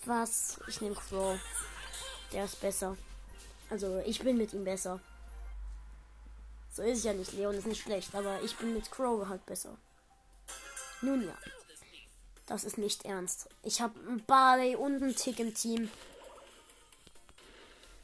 Was? 0.04 0.58
Ich 0.68 0.80
nehme 0.80 0.94
Crow. 0.94 1.38
Der 2.32 2.44
ist 2.44 2.60
besser. 2.60 2.96
Also, 3.70 4.02
ich 4.06 4.20
bin 4.20 4.36
mit 4.36 4.52
ihm 4.52 4.64
besser. 4.64 5.00
So 6.78 6.84
ist 6.84 7.04
ja 7.04 7.12
nicht. 7.12 7.32
Leon 7.32 7.56
ist 7.56 7.66
nicht 7.66 7.82
schlecht, 7.82 8.14
aber 8.14 8.40
ich 8.42 8.56
bin 8.56 8.72
mit 8.72 8.88
Crow 8.92 9.26
halt 9.26 9.44
besser. 9.46 9.76
Nun 11.00 11.26
ja. 11.26 11.36
Das 12.46 12.62
ist 12.62 12.78
nicht 12.78 13.04
ernst. 13.04 13.48
Ich 13.64 13.80
habe 13.80 13.98
einen 13.98 14.24
Barley 14.24 14.76
und 14.76 15.02
einen 15.02 15.16
Tick 15.16 15.40
im 15.40 15.54
Team. 15.54 15.90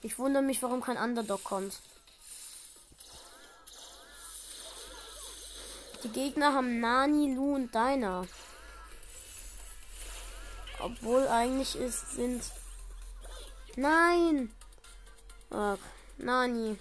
Ich 0.03 0.19
wundere 0.19 0.43
mich, 0.43 0.61
warum 0.61 0.81
kein 0.81 0.97
Underdog 0.97 1.45
kommt. 1.45 1.79
Die 6.03 6.09
Gegner 6.09 6.53
haben 6.55 6.81
Nani, 6.81 7.33
Lu 7.33 7.55
und 7.55 7.73
Deiner. 7.73 8.27
Obwohl 10.81 11.29
eigentlich 11.29 11.77
ist, 11.77 12.11
sind. 12.11 12.43
Nein! 13.77 14.53
Ach, 15.51 15.79
Nani. 16.19 16.77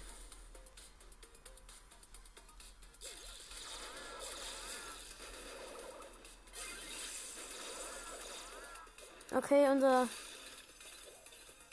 Okay, 9.34 9.68
unser 9.68 10.08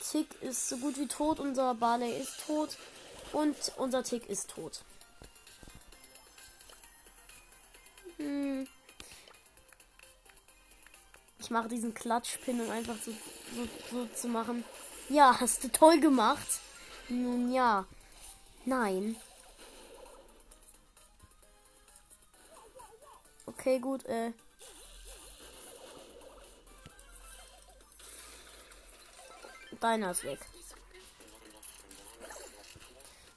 Tick 0.00 0.42
ist 0.42 0.68
so 0.68 0.78
gut 0.78 0.98
wie 0.98 1.06
tot, 1.06 1.38
unser 1.38 1.74
Barley 1.74 2.18
ist 2.18 2.44
tot 2.44 2.76
und 3.32 3.56
unser 3.76 4.02
Tick 4.02 4.28
ist 4.28 4.50
tot. 4.50 4.82
Hm. 8.16 8.66
Ich 11.38 11.50
mache 11.50 11.68
diesen 11.68 11.94
Klatschpin, 11.94 12.60
um 12.60 12.68
einfach 12.68 12.96
so, 12.96 13.12
so, 13.54 13.68
so 13.92 14.06
zu 14.06 14.26
machen. 14.26 14.64
Ja, 15.08 15.38
hast 15.38 15.62
du 15.62 15.68
toll 15.70 16.00
gemacht. 16.00 16.60
Nun 17.08 17.52
ja. 17.52 17.86
Nein. 18.64 19.14
Okay, 23.46 23.78
gut, 23.78 24.04
äh. 24.06 24.32
Deiner 29.82 30.12
ist 30.12 30.22
weg. 30.22 30.38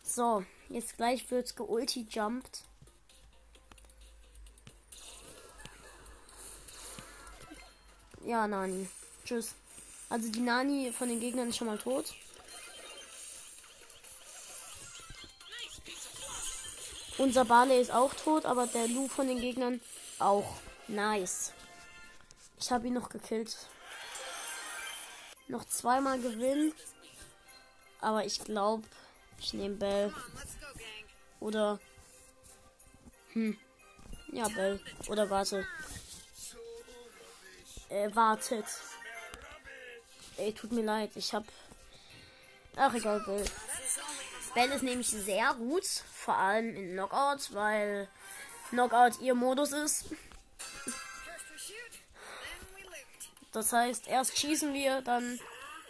So, 0.03 0.45
jetzt 0.69 0.95
gleich 0.95 1.29
wird's 1.31 1.55
geulti-jumpt. 1.55 2.61
Ja, 8.23 8.47
Nani. 8.47 8.87
Tschüss. 9.25 9.55
Also 10.07 10.31
die 10.31 10.39
Nani 10.39 10.93
von 10.93 11.09
den 11.09 11.19
Gegnern 11.19 11.49
ist 11.49 11.57
schon 11.57 11.65
mal 11.65 11.79
tot. 11.79 12.13
Unser 17.17 17.45
Barley 17.45 17.81
ist 17.81 17.91
auch 17.91 18.13
tot, 18.13 18.45
aber 18.45 18.67
der 18.67 18.87
Lu 18.87 19.07
von 19.07 19.27
den 19.27 19.39
Gegnern 19.39 19.81
auch. 20.19 20.57
Nice. 20.87 21.53
Ich 22.59 22.71
habe 22.71 22.85
ihn 22.85 22.93
noch 22.93 23.09
gekillt. 23.09 23.57
Noch 25.47 25.65
zweimal 25.65 26.19
gewinnen. 26.19 26.73
Aber 28.01 28.25
ich 28.25 28.43
glaube, 28.43 28.83
ich 29.39 29.53
nehme 29.53 29.75
Bell. 29.75 30.13
Oder. 31.39 31.79
Hm. 33.33 33.57
Ja, 34.31 34.47
Bell. 34.49 34.79
Oder 35.07 35.29
warte. 35.29 35.67
Äh, 37.89 38.13
wartet. 38.15 38.65
Ey, 40.37 40.53
tut 40.53 40.71
mir 40.71 40.83
leid. 40.83 41.11
Ich 41.15 41.33
hab. 41.33 41.45
Ach, 42.75 42.93
egal, 42.93 43.21
Bell. 43.21 43.45
Bell 44.53 44.71
ist 44.71 44.83
nämlich 44.83 45.09
sehr 45.09 45.53
gut. 45.53 45.85
Vor 45.85 46.35
allem 46.35 46.75
in 46.75 46.93
Knockout, 46.93 47.53
weil 47.53 48.07
Knockout 48.69 49.19
ihr 49.19 49.35
Modus 49.35 49.71
ist. 49.71 50.05
Das 53.55 53.71
heißt, 53.71 54.07
erst 54.07 54.37
schießen 54.37 54.73
wir, 54.73 55.01
dann 55.01 55.39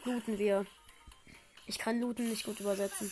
looten 0.04 0.38
wir. 0.38 0.68
Ich 1.66 1.80
kann 1.80 2.00
looten 2.00 2.30
nicht 2.30 2.44
gut 2.44 2.60
übersetzen. 2.60 3.12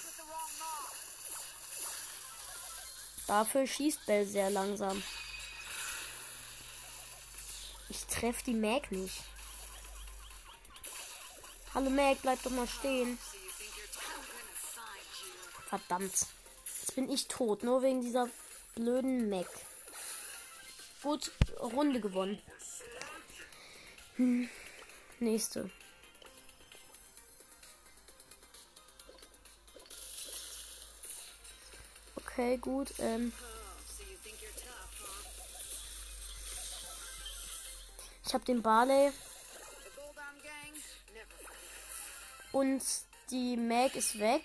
Dafür 3.25 3.65
schießt 3.65 4.05
Bell 4.05 4.27
sehr 4.27 4.51
langsam. 4.51 5.01
Ich 7.89 8.05
treffe 8.05 8.43
die 8.43 8.53
Mag 8.53 8.91
nicht. 8.91 9.23
Hallo 11.73 11.89
Mag, 11.89 12.21
bleib 12.21 12.43
doch 12.43 12.51
mal 12.51 12.67
stehen. 12.67 13.17
Verdammt. 15.65 16.13
Jetzt 16.13 16.93
bin 16.93 17.09
ich 17.09 17.27
tot, 17.27 17.63
nur 17.63 17.81
wegen 17.81 18.01
dieser 18.01 18.29
blöden 18.75 19.31
Mac. 19.31 19.49
Gut, 21.01 21.31
Runde 21.59 21.99
gewonnen. 21.99 22.39
Hm. 24.15 24.47
Nächste. 25.19 25.69
Okay, 32.15 32.57
gut. 32.57 32.93
Ähm. 32.99 33.31
Ich 38.25 38.33
habe 38.33 38.45
den 38.45 38.61
Barley. 38.61 39.11
Und 42.51 42.83
die 43.29 43.57
Mag 43.57 43.95
ist 43.95 44.19
weg. 44.19 44.43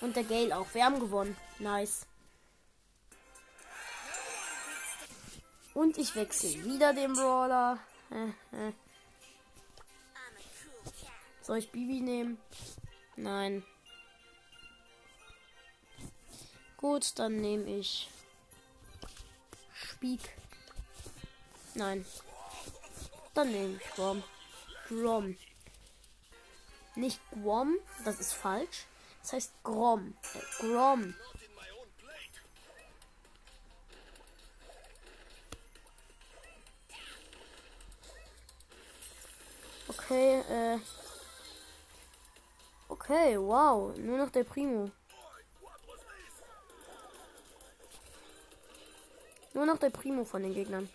Und 0.00 0.16
der 0.16 0.24
Gale 0.24 0.56
auch. 0.56 0.66
Wir 0.72 0.84
haben 0.84 1.00
gewonnen. 1.00 1.36
Nice. 1.58 2.06
Und 5.74 5.98
ich 5.98 6.14
wechsle 6.16 6.64
wieder 6.64 6.92
den 6.92 7.12
Brawler. 7.12 7.78
Soll 11.42 11.58
ich 11.58 11.70
Bibi 11.70 12.00
nehmen? 12.00 12.38
Nein. 13.16 13.64
Gut, 16.76 17.18
dann 17.18 17.36
nehme 17.36 17.64
ich 17.64 18.08
Spiek. 19.72 20.20
Nein. 21.74 22.04
Dann 23.34 23.52
nehme 23.52 23.76
ich 23.76 23.90
Grom. 23.94 24.22
Grom. 24.88 25.36
Nicht 26.96 27.20
Grom, 27.30 27.76
das 28.04 28.18
ist 28.18 28.32
falsch. 28.32 28.86
Das 29.22 29.34
heißt 29.34 29.52
Grom. 29.62 30.16
Äh, 30.34 30.66
Grom. 30.66 31.14
Okay, 40.10 40.40
äh. 40.50 40.78
Okay, 42.88 43.38
wow. 43.38 43.96
Nur 43.96 44.18
noch 44.18 44.30
der 44.30 44.42
Primo. 44.42 44.90
Nur 49.54 49.66
noch 49.66 49.78
der 49.78 49.90
Primo 49.90 50.24
von 50.24 50.42
den 50.42 50.52
Gegnern. 50.52 50.90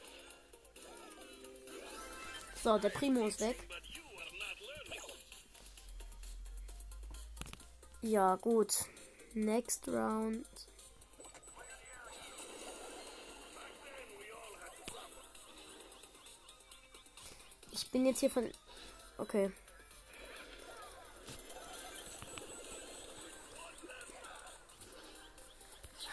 So, 2.61 2.77
der 2.77 2.89
Primo 2.89 3.25
ist 3.27 3.39
weg. 3.39 3.57
Ja, 8.01 8.35
gut. 8.35 8.73
Next 9.33 9.87
round. 9.87 10.45
Ich 17.71 17.89
bin 17.91 18.05
jetzt 18.05 18.19
hier 18.19 18.29
von. 18.29 18.51
Okay. 19.17 19.51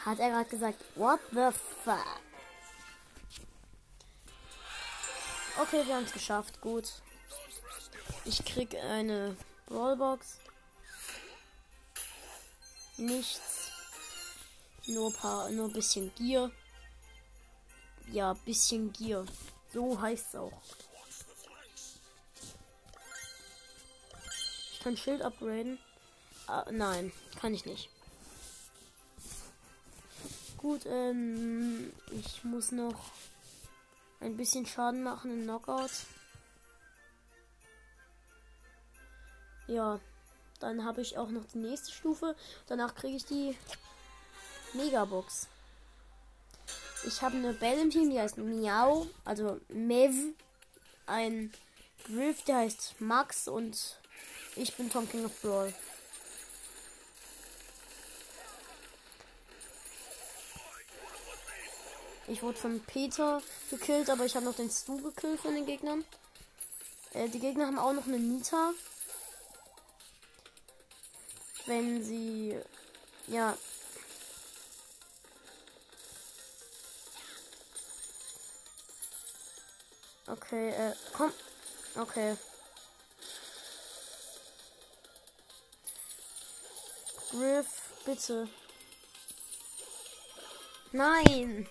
Hat 0.04 0.18
er 0.18 0.30
gerade 0.30 0.50
gesagt, 0.50 0.84
what 0.96 1.20
the 1.30 1.50
fuck? 1.84 2.20
Okay, 5.60 5.86
wir 5.86 5.94
haben 5.94 6.04
es 6.04 6.12
geschafft. 6.12 6.60
Gut. 6.60 6.90
Ich 8.24 8.44
krieg 8.44 8.74
eine 8.74 9.36
Brawlbox. 9.66 10.38
Nichts. 12.96 13.70
Nur 14.86 15.12
paar, 15.12 15.50
nur 15.50 15.68
ein 15.68 15.72
bisschen 15.72 16.12
Gier. 16.14 16.50
Ja, 18.10 18.34
bisschen 18.44 18.92
Gier. 18.92 19.24
So 19.72 20.00
heißt 20.00 20.28
es 20.28 20.36
auch. 20.36 20.60
Kann 24.82 24.96
Schild 24.96 25.22
upgraden. 25.22 25.78
Ah, 26.46 26.64
nein, 26.70 27.12
kann 27.40 27.54
ich 27.54 27.64
nicht. 27.64 27.88
Gut, 30.58 30.86
ähm, 30.86 31.92
ich 32.10 32.44
muss 32.44 32.72
noch 32.72 33.12
ein 34.20 34.36
bisschen 34.36 34.66
Schaden 34.66 35.02
machen 35.02 35.32
in 35.32 35.42
Knockout. 35.44 35.90
Ja, 39.66 40.00
dann 40.60 40.84
habe 40.84 41.00
ich 41.00 41.18
auch 41.18 41.30
noch 41.30 41.44
die 41.46 41.58
nächste 41.58 41.92
Stufe. 41.92 42.36
Danach 42.66 42.94
kriege 42.94 43.16
ich 43.16 43.24
die 43.24 43.56
Megabox. 44.74 45.48
Ich 47.04 47.22
habe 47.22 47.36
eine 47.36 47.52
Belle 47.52 47.82
im 47.82 47.90
Team, 47.90 48.10
die 48.10 48.20
heißt 48.20 48.38
Miau, 48.38 49.06
also 49.24 49.60
Mev. 49.68 50.14
Ein 51.06 51.52
Griff, 52.04 52.44
der 52.44 52.58
heißt 52.58 53.00
Max 53.00 53.48
und 53.48 53.98
ich 54.56 54.74
bin 54.76 54.90
Tom 54.90 55.08
King 55.08 55.24
of 55.24 55.40
Brawl. 55.40 55.72
Ich 62.28 62.42
wurde 62.42 62.58
von 62.58 62.80
Peter 62.80 63.42
gekillt, 63.70 64.08
aber 64.08 64.24
ich 64.24 64.34
habe 64.36 64.44
noch 64.44 64.54
den 64.54 64.70
Stu 64.70 65.00
gekillt 65.02 65.40
von 65.40 65.54
den 65.54 65.66
Gegnern. 65.66 66.04
Äh, 67.12 67.28
die 67.28 67.40
Gegner 67.40 67.66
haben 67.66 67.78
auch 67.78 67.92
noch 67.92 68.06
eine 68.06 68.18
Nita. 68.18 68.72
Wenn 71.66 72.02
sie. 72.04 72.56
Ja. 73.26 73.56
Okay, 80.26 80.70
äh, 80.70 80.94
komm. 81.12 81.32
Okay. 81.96 82.36
Griff, 87.32 87.66
bitte. 88.04 88.46
Nein. 90.92 91.66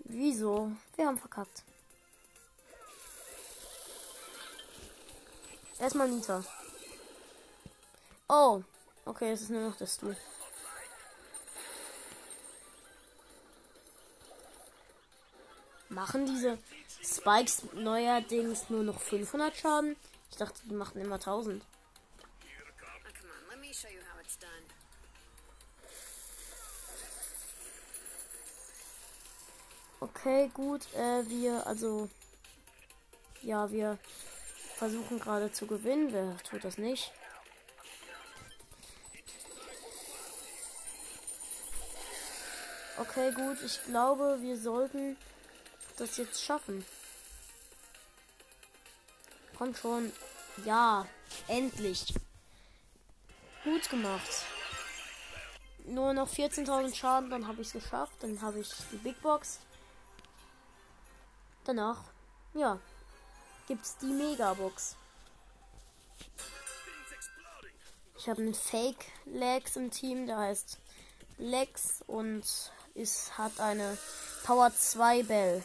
Wieso? 0.00 0.72
Wir 0.96 1.06
haben 1.06 1.18
verkackt. 1.18 1.62
Erstmal 5.78 6.08
Nita. 6.08 6.44
Oh. 8.28 8.62
Okay, 9.04 9.30
es 9.32 9.42
ist 9.42 9.50
nur 9.50 9.68
noch 9.68 9.76
das 9.76 9.98
Du. 9.98 10.16
Machen 15.88 16.26
diese 16.26 16.58
Spikes 17.02 17.62
neuerdings 17.72 18.68
nur 18.68 18.82
noch 18.82 19.00
500 19.00 19.56
Schaden? 19.56 19.96
Ich 20.30 20.36
dachte, 20.36 20.60
die 20.64 20.74
machten 20.74 21.00
immer 21.00 21.16
1000. 21.16 21.64
Okay, 30.00 30.50
gut. 30.54 30.92
Äh, 30.94 31.28
wir, 31.28 31.66
also. 31.66 32.08
Ja, 33.42 33.70
wir 33.70 33.98
versuchen 34.76 35.18
gerade 35.18 35.52
zu 35.52 35.66
gewinnen. 35.66 36.12
Wer 36.12 36.36
tut 36.38 36.64
das 36.64 36.78
nicht? 36.78 37.12
Okay, 42.98 43.32
gut. 43.32 43.58
Ich 43.64 43.82
glaube, 43.84 44.38
wir 44.40 44.58
sollten 44.58 45.16
das 45.96 46.16
jetzt 46.16 46.42
schaffen. 46.42 46.84
Kommt 49.60 49.76
schon. 49.76 50.10
Ja, 50.64 51.06
endlich. 51.46 52.14
Gut 53.62 53.90
gemacht. 53.90 54.46
Nur 55.84 56.14
noch 56.14 56.30
14.000 56.30 56.94
Schaden, 56.94 57.28
dann 57.28 57.46
habe 57.46 57.60
ich 57.60 57.66
es 57.66 57.74
geschafft. 57.74 58.14
Dann 58.20 58.40
habe 58.40 58.60
ich 58.60 58.70
die 58.90 58.96
Big 58.96 59.20
Box. 59.20 59.58
Danach, 61.64 61.98
ja, 62.54 62.78
gibt's 63.68 63.98
die 63.98 64.06
Megabox. 64.06 64.96
Ich 68.16 68.30
habe 68.30 68.40
einen 68.40 68.54
Fake 68.54 69.12
Lex 69.26 69.76
im 69.76 69.90
Team, 69.90 70.26
der 70.26 70.38
heißt 70.38 70.78
Lex 71.36 72.02
und 72.06 72.46
ist, 72.94 73.36
hat 73.36 73.60
eine 73.60 73.98
Power 74.42 74.72
2 74.74 75.22
Bell. 75.24 75.62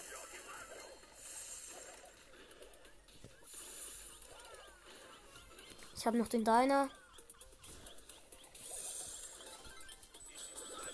Ich 6.05 6.07
habe 6.07 6.19
noch 6.19 6.27
den 6.27 6.45
Diner. 6.45 6.87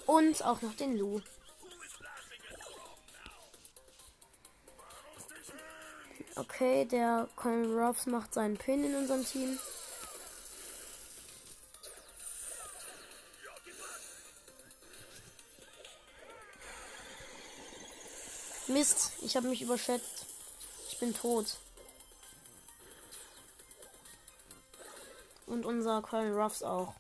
Und 0.06 0.41
auch 0.41 0.62
noch 0.62 0.74
den 0.76 0.95
Lu. 0.95 1.19
Okay, 6.38 6.86
der 6.86 7.28
Colin 7.36 7.78
Ruffs 7.78 8.06
macht 8.06 8.34
seinen 8.34 8.56
Pin 8.58 8.86
in 8.86 8.95
unserem 8.95 9.26
Team. 9.26 9.60
Mist, 18.67 19.12
ich 19.24 19.36
habe 19.36 19.50
mich 19.50 19.62
überschätzt. 19.62 20.26
Ich 20.89 21.00
bin 21.00 21.13
tot. 21.13 21.58
Und 25.52 25.66
unser 25.66 26.02
Colin 26.02 26.32
Ruffs 26.32 26.64
auch. 26.64 26.94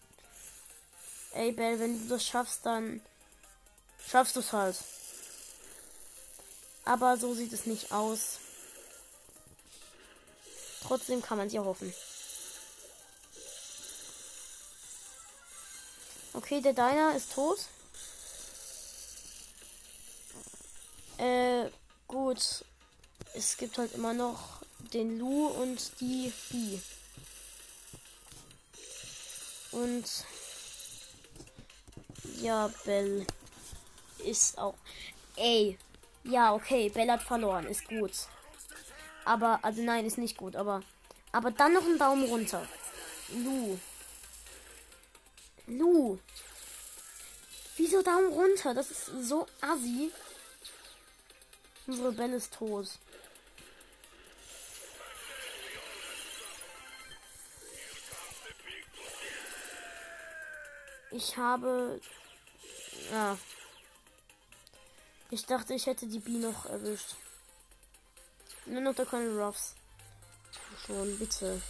Ey, 1.31 1.53
Bell, 1.53 1.79
wenn 1.79 2.01
du 2.01 2.09
das 2.09 2.25
schaffst, 2.25 2.65
dann 2.65 2.99
schaffst 4.05 4.35
du 4.35 4.41
es 4.41 4.51
halt. 4.51 4.75
Aber 6.83 7.15
so 7.15 7.33
sieht 7.33 7.53
es 7.53 7.65
nicht 7.65 7.93
aus. 7.93 8.39
Trotzdem 10.81 11.21
kann 11.21 11.37
man 11.37 11.49
sie 11.49 11.59
hoffen. 11.59 11.93
Okay, 16.33 16.59
der 16.59 16.73
Diner 16.73 17.15
ist 17.15 17.31
tot. 17.31 17.59
Äh, 21.17 21.69
gut. 22.05 22.65
Es 23.33 23.55
gibt 23.55 23.77
halt 23.77 23.93
immer 23.93 24.13
noch 24.13 24.61
den 24.91 25.17
Lu 25.17 25.47
und 25.47 26.01
die 26.01 26.33
Bi. 26.49 26.81
Und 29.71 30.05
ja, 32.41 32.69
Bell 32.85 33.25
ist 34.25 34.57
auch. 34.57 34.75
Ey. 35.35 35.77
Ja, 36.23 36.53
okay, 36.53 36.89
Bell 36.89 37.09
hat 37.09 37.23
verloren, 37.23 37.65
ist 37.65 37.87
gut. 37.87 38.11
Aber, 39.25 39.59
also 39.63 39.81
nein, 39.81 40.05
ist 40.05 40.17
nicht 40.17 40.37
gut, 40.37 40.55
aber. 40.55 40.81
Aber 41.31 41.51
dann 41.51 41.73
noch 41.73 41.85
ein 41.85 41.97
Daumen 41.97 42.25
runter. 42.25 42.67
Lu. 43.29 43.79
Lu. 45.67 46.19
Wieso 47.77 48.01
Daumen 48.01 48.33
runter? 48.33 48.73
Das 48.73 48.91
ist 48.91 49.05
so 49.21 49.47
assi. 49.61 50.11
Unsere 51.87 52.11
Belle 52.11 52.35
ist 52.35 52.53
tot. 52.53 52.87
Ich 61.11 61.37
habe. 61.37 61.99
Ja. 63.11 63.37
Ich 65.29 65.45
dachte, 65.45 65.73
ich 65.73 65.85
hätte 65.85 66.07
die 66.07 66.19
B 66.19 66.31
noch 66.31 66.65
erwischt. 66.65 67.15
Nur 68.65 68.81
noch 68.81 68.95
der 68.95 69.05
Colonel 69.05 69.41
Ruffs. 69.41 69.75
Schon, 70.85 71.17
bitte. 71.17 71.61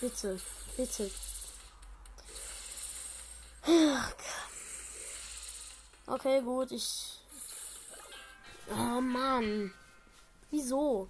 Bitte, 0.00 0.40
bitte. 0.76 1.10
Okay, 6.06 6.40
gut, 6.40 6.72
ich. 6.72 7.20
Oh 8.70 9.00
Mann. 9.00 9.72
Wieso? 10.50 11.08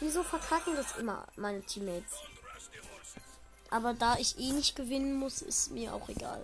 Wieso 0.00 0.22
verkacken 0.22 0.74
das 0.76 0.96
immer 0.96 1.26
meine 1.36 1.62
Teammates? 1.62 2.16
Aber 3.70 3.94
da 3.94 4.16
ich 4.16 4.38
eh 4.38 4.50
nicht 4.50 4.74
gewinnen 4.74 5.14
muss, 5.14 5.42
ist 5.42 5.70
mir 5.70 5.94
auch 5.94 6.08
egal. 6.08 6.42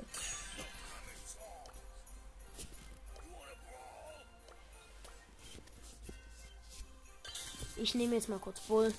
Ich 7.76 7.94
nehme 7.94 8.14
jetzt 8.14 8.28
mal 8.28 8.38
kurz 8.38 8.60
Bull. 8.60 8.94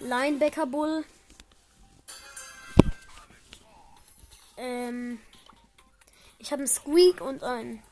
Linebacker 0.00 0.66
Bull. 0.66 1.04
Ähm, 4.56 5.20
ich 6.38 6.52
habe 6.52 6.60
einen 6.60 6.68
Squeak 6.68 7.20
und 7.20 7.42
ein 7.42 7.82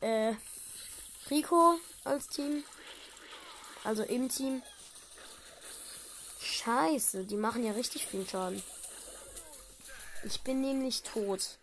äh, 0.00 0.34
Rico 1.30 1.78
als 2.04 2.28
Team. 2.28 2.64
Also 3.82 4.02
im 4.02 4.28
Team. 4.28 4.62
Scheiße, 6.40 7.24
die 7.24 7.36
machen 7.36 7.64
ja 7.64 7.72
richtig 7.72 8.06
viel 8.06 8.26
Schaden. 8.26 8.62
Ich 10.24 10.40
bin 10.42 10.60
nämlich 10.60 11.02
tot. 11.02 11.58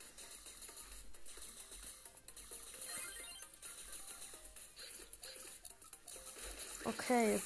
Okay. 6.84 7.42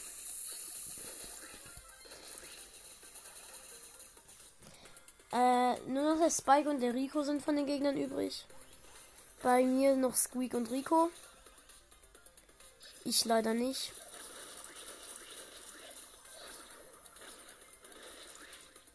Äh, 5.32 5.80
nur 5.88 6.16
noch 6.16 6.22
der 6.22 6.32
Spike 6.32 6.70
und 6.70 6.80
der 6.80 6.94
Rico 6.94 7.24
sind 7.24 7.42
von 7.42 7.56
den 7.56 7.66
Gegnern 7.66 7.98
übrig. 7.98 8.46
Bei 9.42 9.64
mir 9.64 9.96
noch 9.96 10.16
Squeak 10.16 10.54
und 10.54 10.72
Rico. 10.72 11.10
Ich 13.04 13.26
leider 13.26 13.54
nicht. 13.54 13.92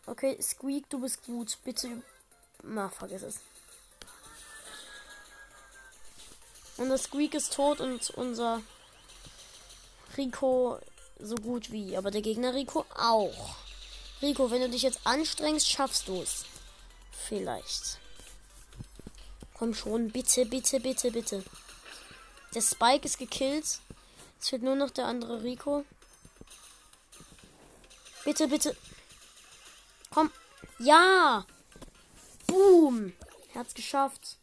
Okay, 0.07 0.37
Squeak, 0.43 0.91
du 0.91 1.01
bist 1.01 1.25
gut. 1.25 1.59
Bitte. 1.65 2.03
Na, 2.63 2.89
vergiss 2.89 3.23
es. 3.23 3.41
Unser 6.77 6.99
Squeak 6.99 7.35
ist 7.35 7.53
tot 7.53 7.81
und 7.81 8.11
unser 8.11 8.63
Rico 10.17 10.81
so 11.21 11.35
gut 11.37 11.71
wie. 11.71 11.97
Aber 11.97 12.11
der 12.11 12.23
Gegner 12.23 12.55
Rico 12.55 12.85
auch. 12.97 13.57
Rico, 14.23 14.51
wenn 14.51 14.63
du 14.63 14.71
dich 14.71 14.83
jetzt 14.83 15.01
anstrengst, 15.05 15.69
schaffst 15.71 16.09
du 16.09 16.21
es. 16.23 16.45
Vielleicht. 17.29 17.99
Komm 19.55 19.75
schon, 19.75 20.11
bitte, 20.11 20.47
bitte, 20.47 20.81
bitte, 20.81 21.11
bitte. 21.11 21.45
Der 22.55 22.63
Spike 22.63 23.07
ist 23.07 23.19
gekillt. 23.19 23.81
Es 24.41 24.49
fehlt 24.49 24.63
nur 24.63 24.75
noch 24.75 24.91
der 24.91 25.07
andere 25.07 25.43
Rico. 25.43 25.85
Bitte, 28.25 28.49
bitte. 28.49 28.77
Komm. 30.11 30.31
Ja. 30.79 31.47
Boom. 32.47 33.13
Er 33.55 33.61
hat's 33.61 33.75
geschafft. 33.75 34.37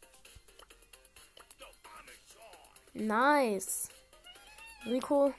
Nice. 2.93 3.89
Rico. 4.85 5.33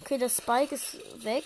Okay, 0.00 0.18
der 0.18 0.28
Spike 0.28 0.74
ist 0.74 1.24
weg. 1.24 1.44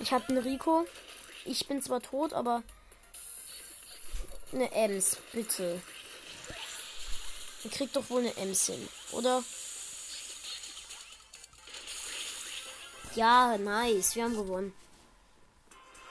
Ich 0.00 0.12
habe 0.12 0.28
einen 0.28 0.38
Rico. 0.38 0.86
Ich 1.44 1.66
bin 1.66 1.82
zwar 1.82 2.00
tot, 2.00 2.32
aber 2.32 2.62
eine 4.52 4.70
Ems, 4.72 5.16
bitte. 5.32 5.80
Ihr 7.64 7.70
kriegt 7.70 7.96
doch 7.96 8.08
wohl 8.10 8.20
eine 8.20 8.36
Ems 8.36 8.66
hin, 8.66 8.88
oder? 9.12 9.42
Ja, 13.14 13.58
nice. 13.58 14.14
Wir 14.14 14.24
haben 14.24 14.36
gewonnen. 14.36 14.72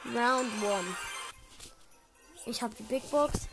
Round 0.05 0.51
1. 0.63 0.85
Ich 2.45 2.61
habe 2.61 2.75
die 2.75 2.83
Big 2.83 3.09
Box. 3.09 3.47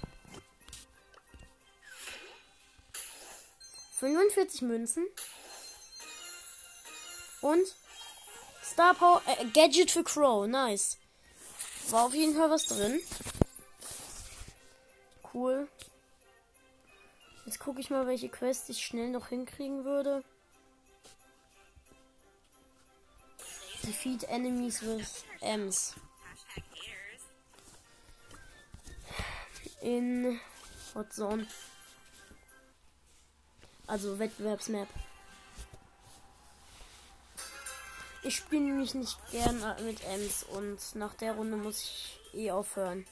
45 4.00 4.62
Münzen. 4.62 5.06
Und 7.40 7.74
Star 8.74 8.92
Power 8.92 9.22
äh, 9.26 9.44
Gadget 9.52 9.92
für 9.92 10.02
Crow. 10.02 10.48
Nice. 10.48 10.98
War 11.90 12.06
auf 12.06 12.14
jeden 12.14 12.34
Fall 12.34 12.50
was 12.50 12.66
drin. 12.66 13.00
Cool. 15.32 15.68
Jetzt 17.46 17.60
gucke 17.60 17.80
ich 17.80 17.90
mal, 17.90 18.08
welche 18.08 18.28
Quest 18.28 18.68
ich 18.70 18.84
schnell 18.84 19.10
noch 19.10 19.28
hinkriegen 19.28 19.84
würde. 19.84 20.24
Defeat 23.84 24.24
enemies 24.24 24.82
with 24.82 25.22
M's. 25.40 25.94
In 29.82 30.40
Hot 30.96 31.12
Zone. 31.12 31.46
Also 33.86 34.18
Wettbewerbsmap. 34.18 34.88
Ich 38.26 38.36
spiele 38.36 38.62
nämlich 38.62 38.94
nicht 38.94 39.18
gern 39.30 39.62
mit 39.84 40.02
Ems 40.02 40.44
und 40.44 40.78
nach 40.94 41.12
der 41.14 41.34
Runde 41.34 41.58
muss 41.58 41.82
ich 41.82 42.20
eh 42.32 42.50
aufhören. 42.50 43.06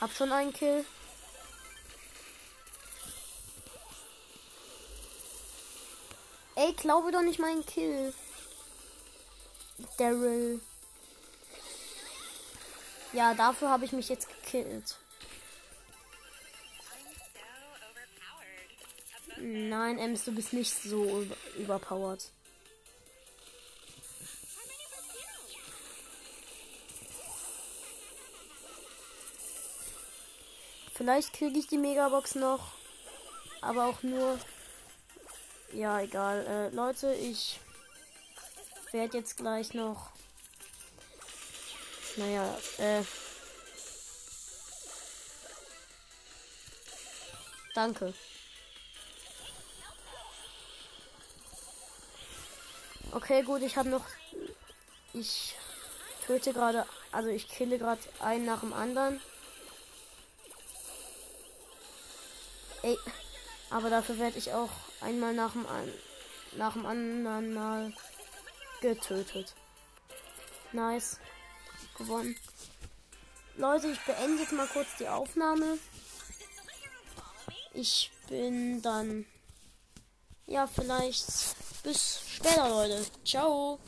Hab 0.00 0.12
schon 0.12 0.30
einen 0.30 0.52
Kill. 0.52 0.84
Ey, 6.54 6.72
glaube 6.74 7.10
doch 7.10 7.22
nicht 7.22 7.40
meinen 7.40 7.66
Kill. 7.66 8.14
Daryl. 9.98 10.60
Ja, 13.12 13.34
dafür 13.34 13.68
habe 13.68 13.84
ich 13.84 13.92
mich 13.92 14.08
jetzt 14.08 14.28
gekillt. 14.28 14.96
Nein, 19.40 19.98
Ems, 19.98 20.24
du 20.24 20.32
bist 20.32 20.52
nicht 20.52 20.74
so 20.82 21.26
überpowered. 21.58 22.30
Vielleicht 30.94 31.32
kriege 31.32 31.58
ich 31.58 31.66
die 31.66 31.78
Megabox 31.78 32.34
noch. 32.34 32.72
Aber 33.62 33.86
auch 33.86 34.02
nur 34.02 34.38
ja, 35.72 36.00
egal. 36.00 36.46
Äh, 36.46 36.74
Leute, 36.74 37.12
ich 37.14 37.60
werde 38.92 39.18
jetzt 39.18 39.36
gleich 39.36 39.72
noch. 39.72 40.10
Naja, 42.16 42.58
äh. 42.78 43.02
Danke. 47.74 48.12
Okay, 53.12 53.42
gut, 53.42 53.62
ich 53.62 53.76
habe 53.76 53.88
noch. 53.88 54.04
Ich 55.12 55.56
töte 56.26 56.52
gerade. 56.52 56.86
Also, 57.12 57.28
ich 57.28 57.48
kille 57.48 57.78
gerade 57.78 58.00
einen 58.20 58.46
nach 58.46 58.60
dem 58.60 58.72
anderen. 58.72 59.20
Ey. 62.82 62.98
Aber 63.70 63.90
dafür 63.90 64.18
werde 64.18 64.38
ich 64.38 64.52
auch 64.52 64.70
einmal 65.00 65.32
nach 65.32 65.52
dem, 65.52 65.66
an 65.66 65.92
nach 66.56 66.72
dem 66.72 66.86
anderen 66.86 67.54
Mal 67.54 67.92
getötet. 68.80 69.54
Nice. 70.72 71.18
Gewonnen. 71.96 72.36
Leute, 73.56 73.88
ich 73.88 74.00
beende 74.00 74.42
jetzt 74.42 74.52
mal 74.52 74.66
kurz 74.68 74.88
die 74.98 75.08
Aufnahme. 75.08 75.78
Ich 77.74 78.10
bin 78.28 78.82
dann. 78.82 79.26
Ja, 80.46 80.66
vielleicht 80.66 81.56
bis 81.82 82.20
später, 82.36 82.68
Leute. 82.68 83.04
Ciao. 83.24 83.78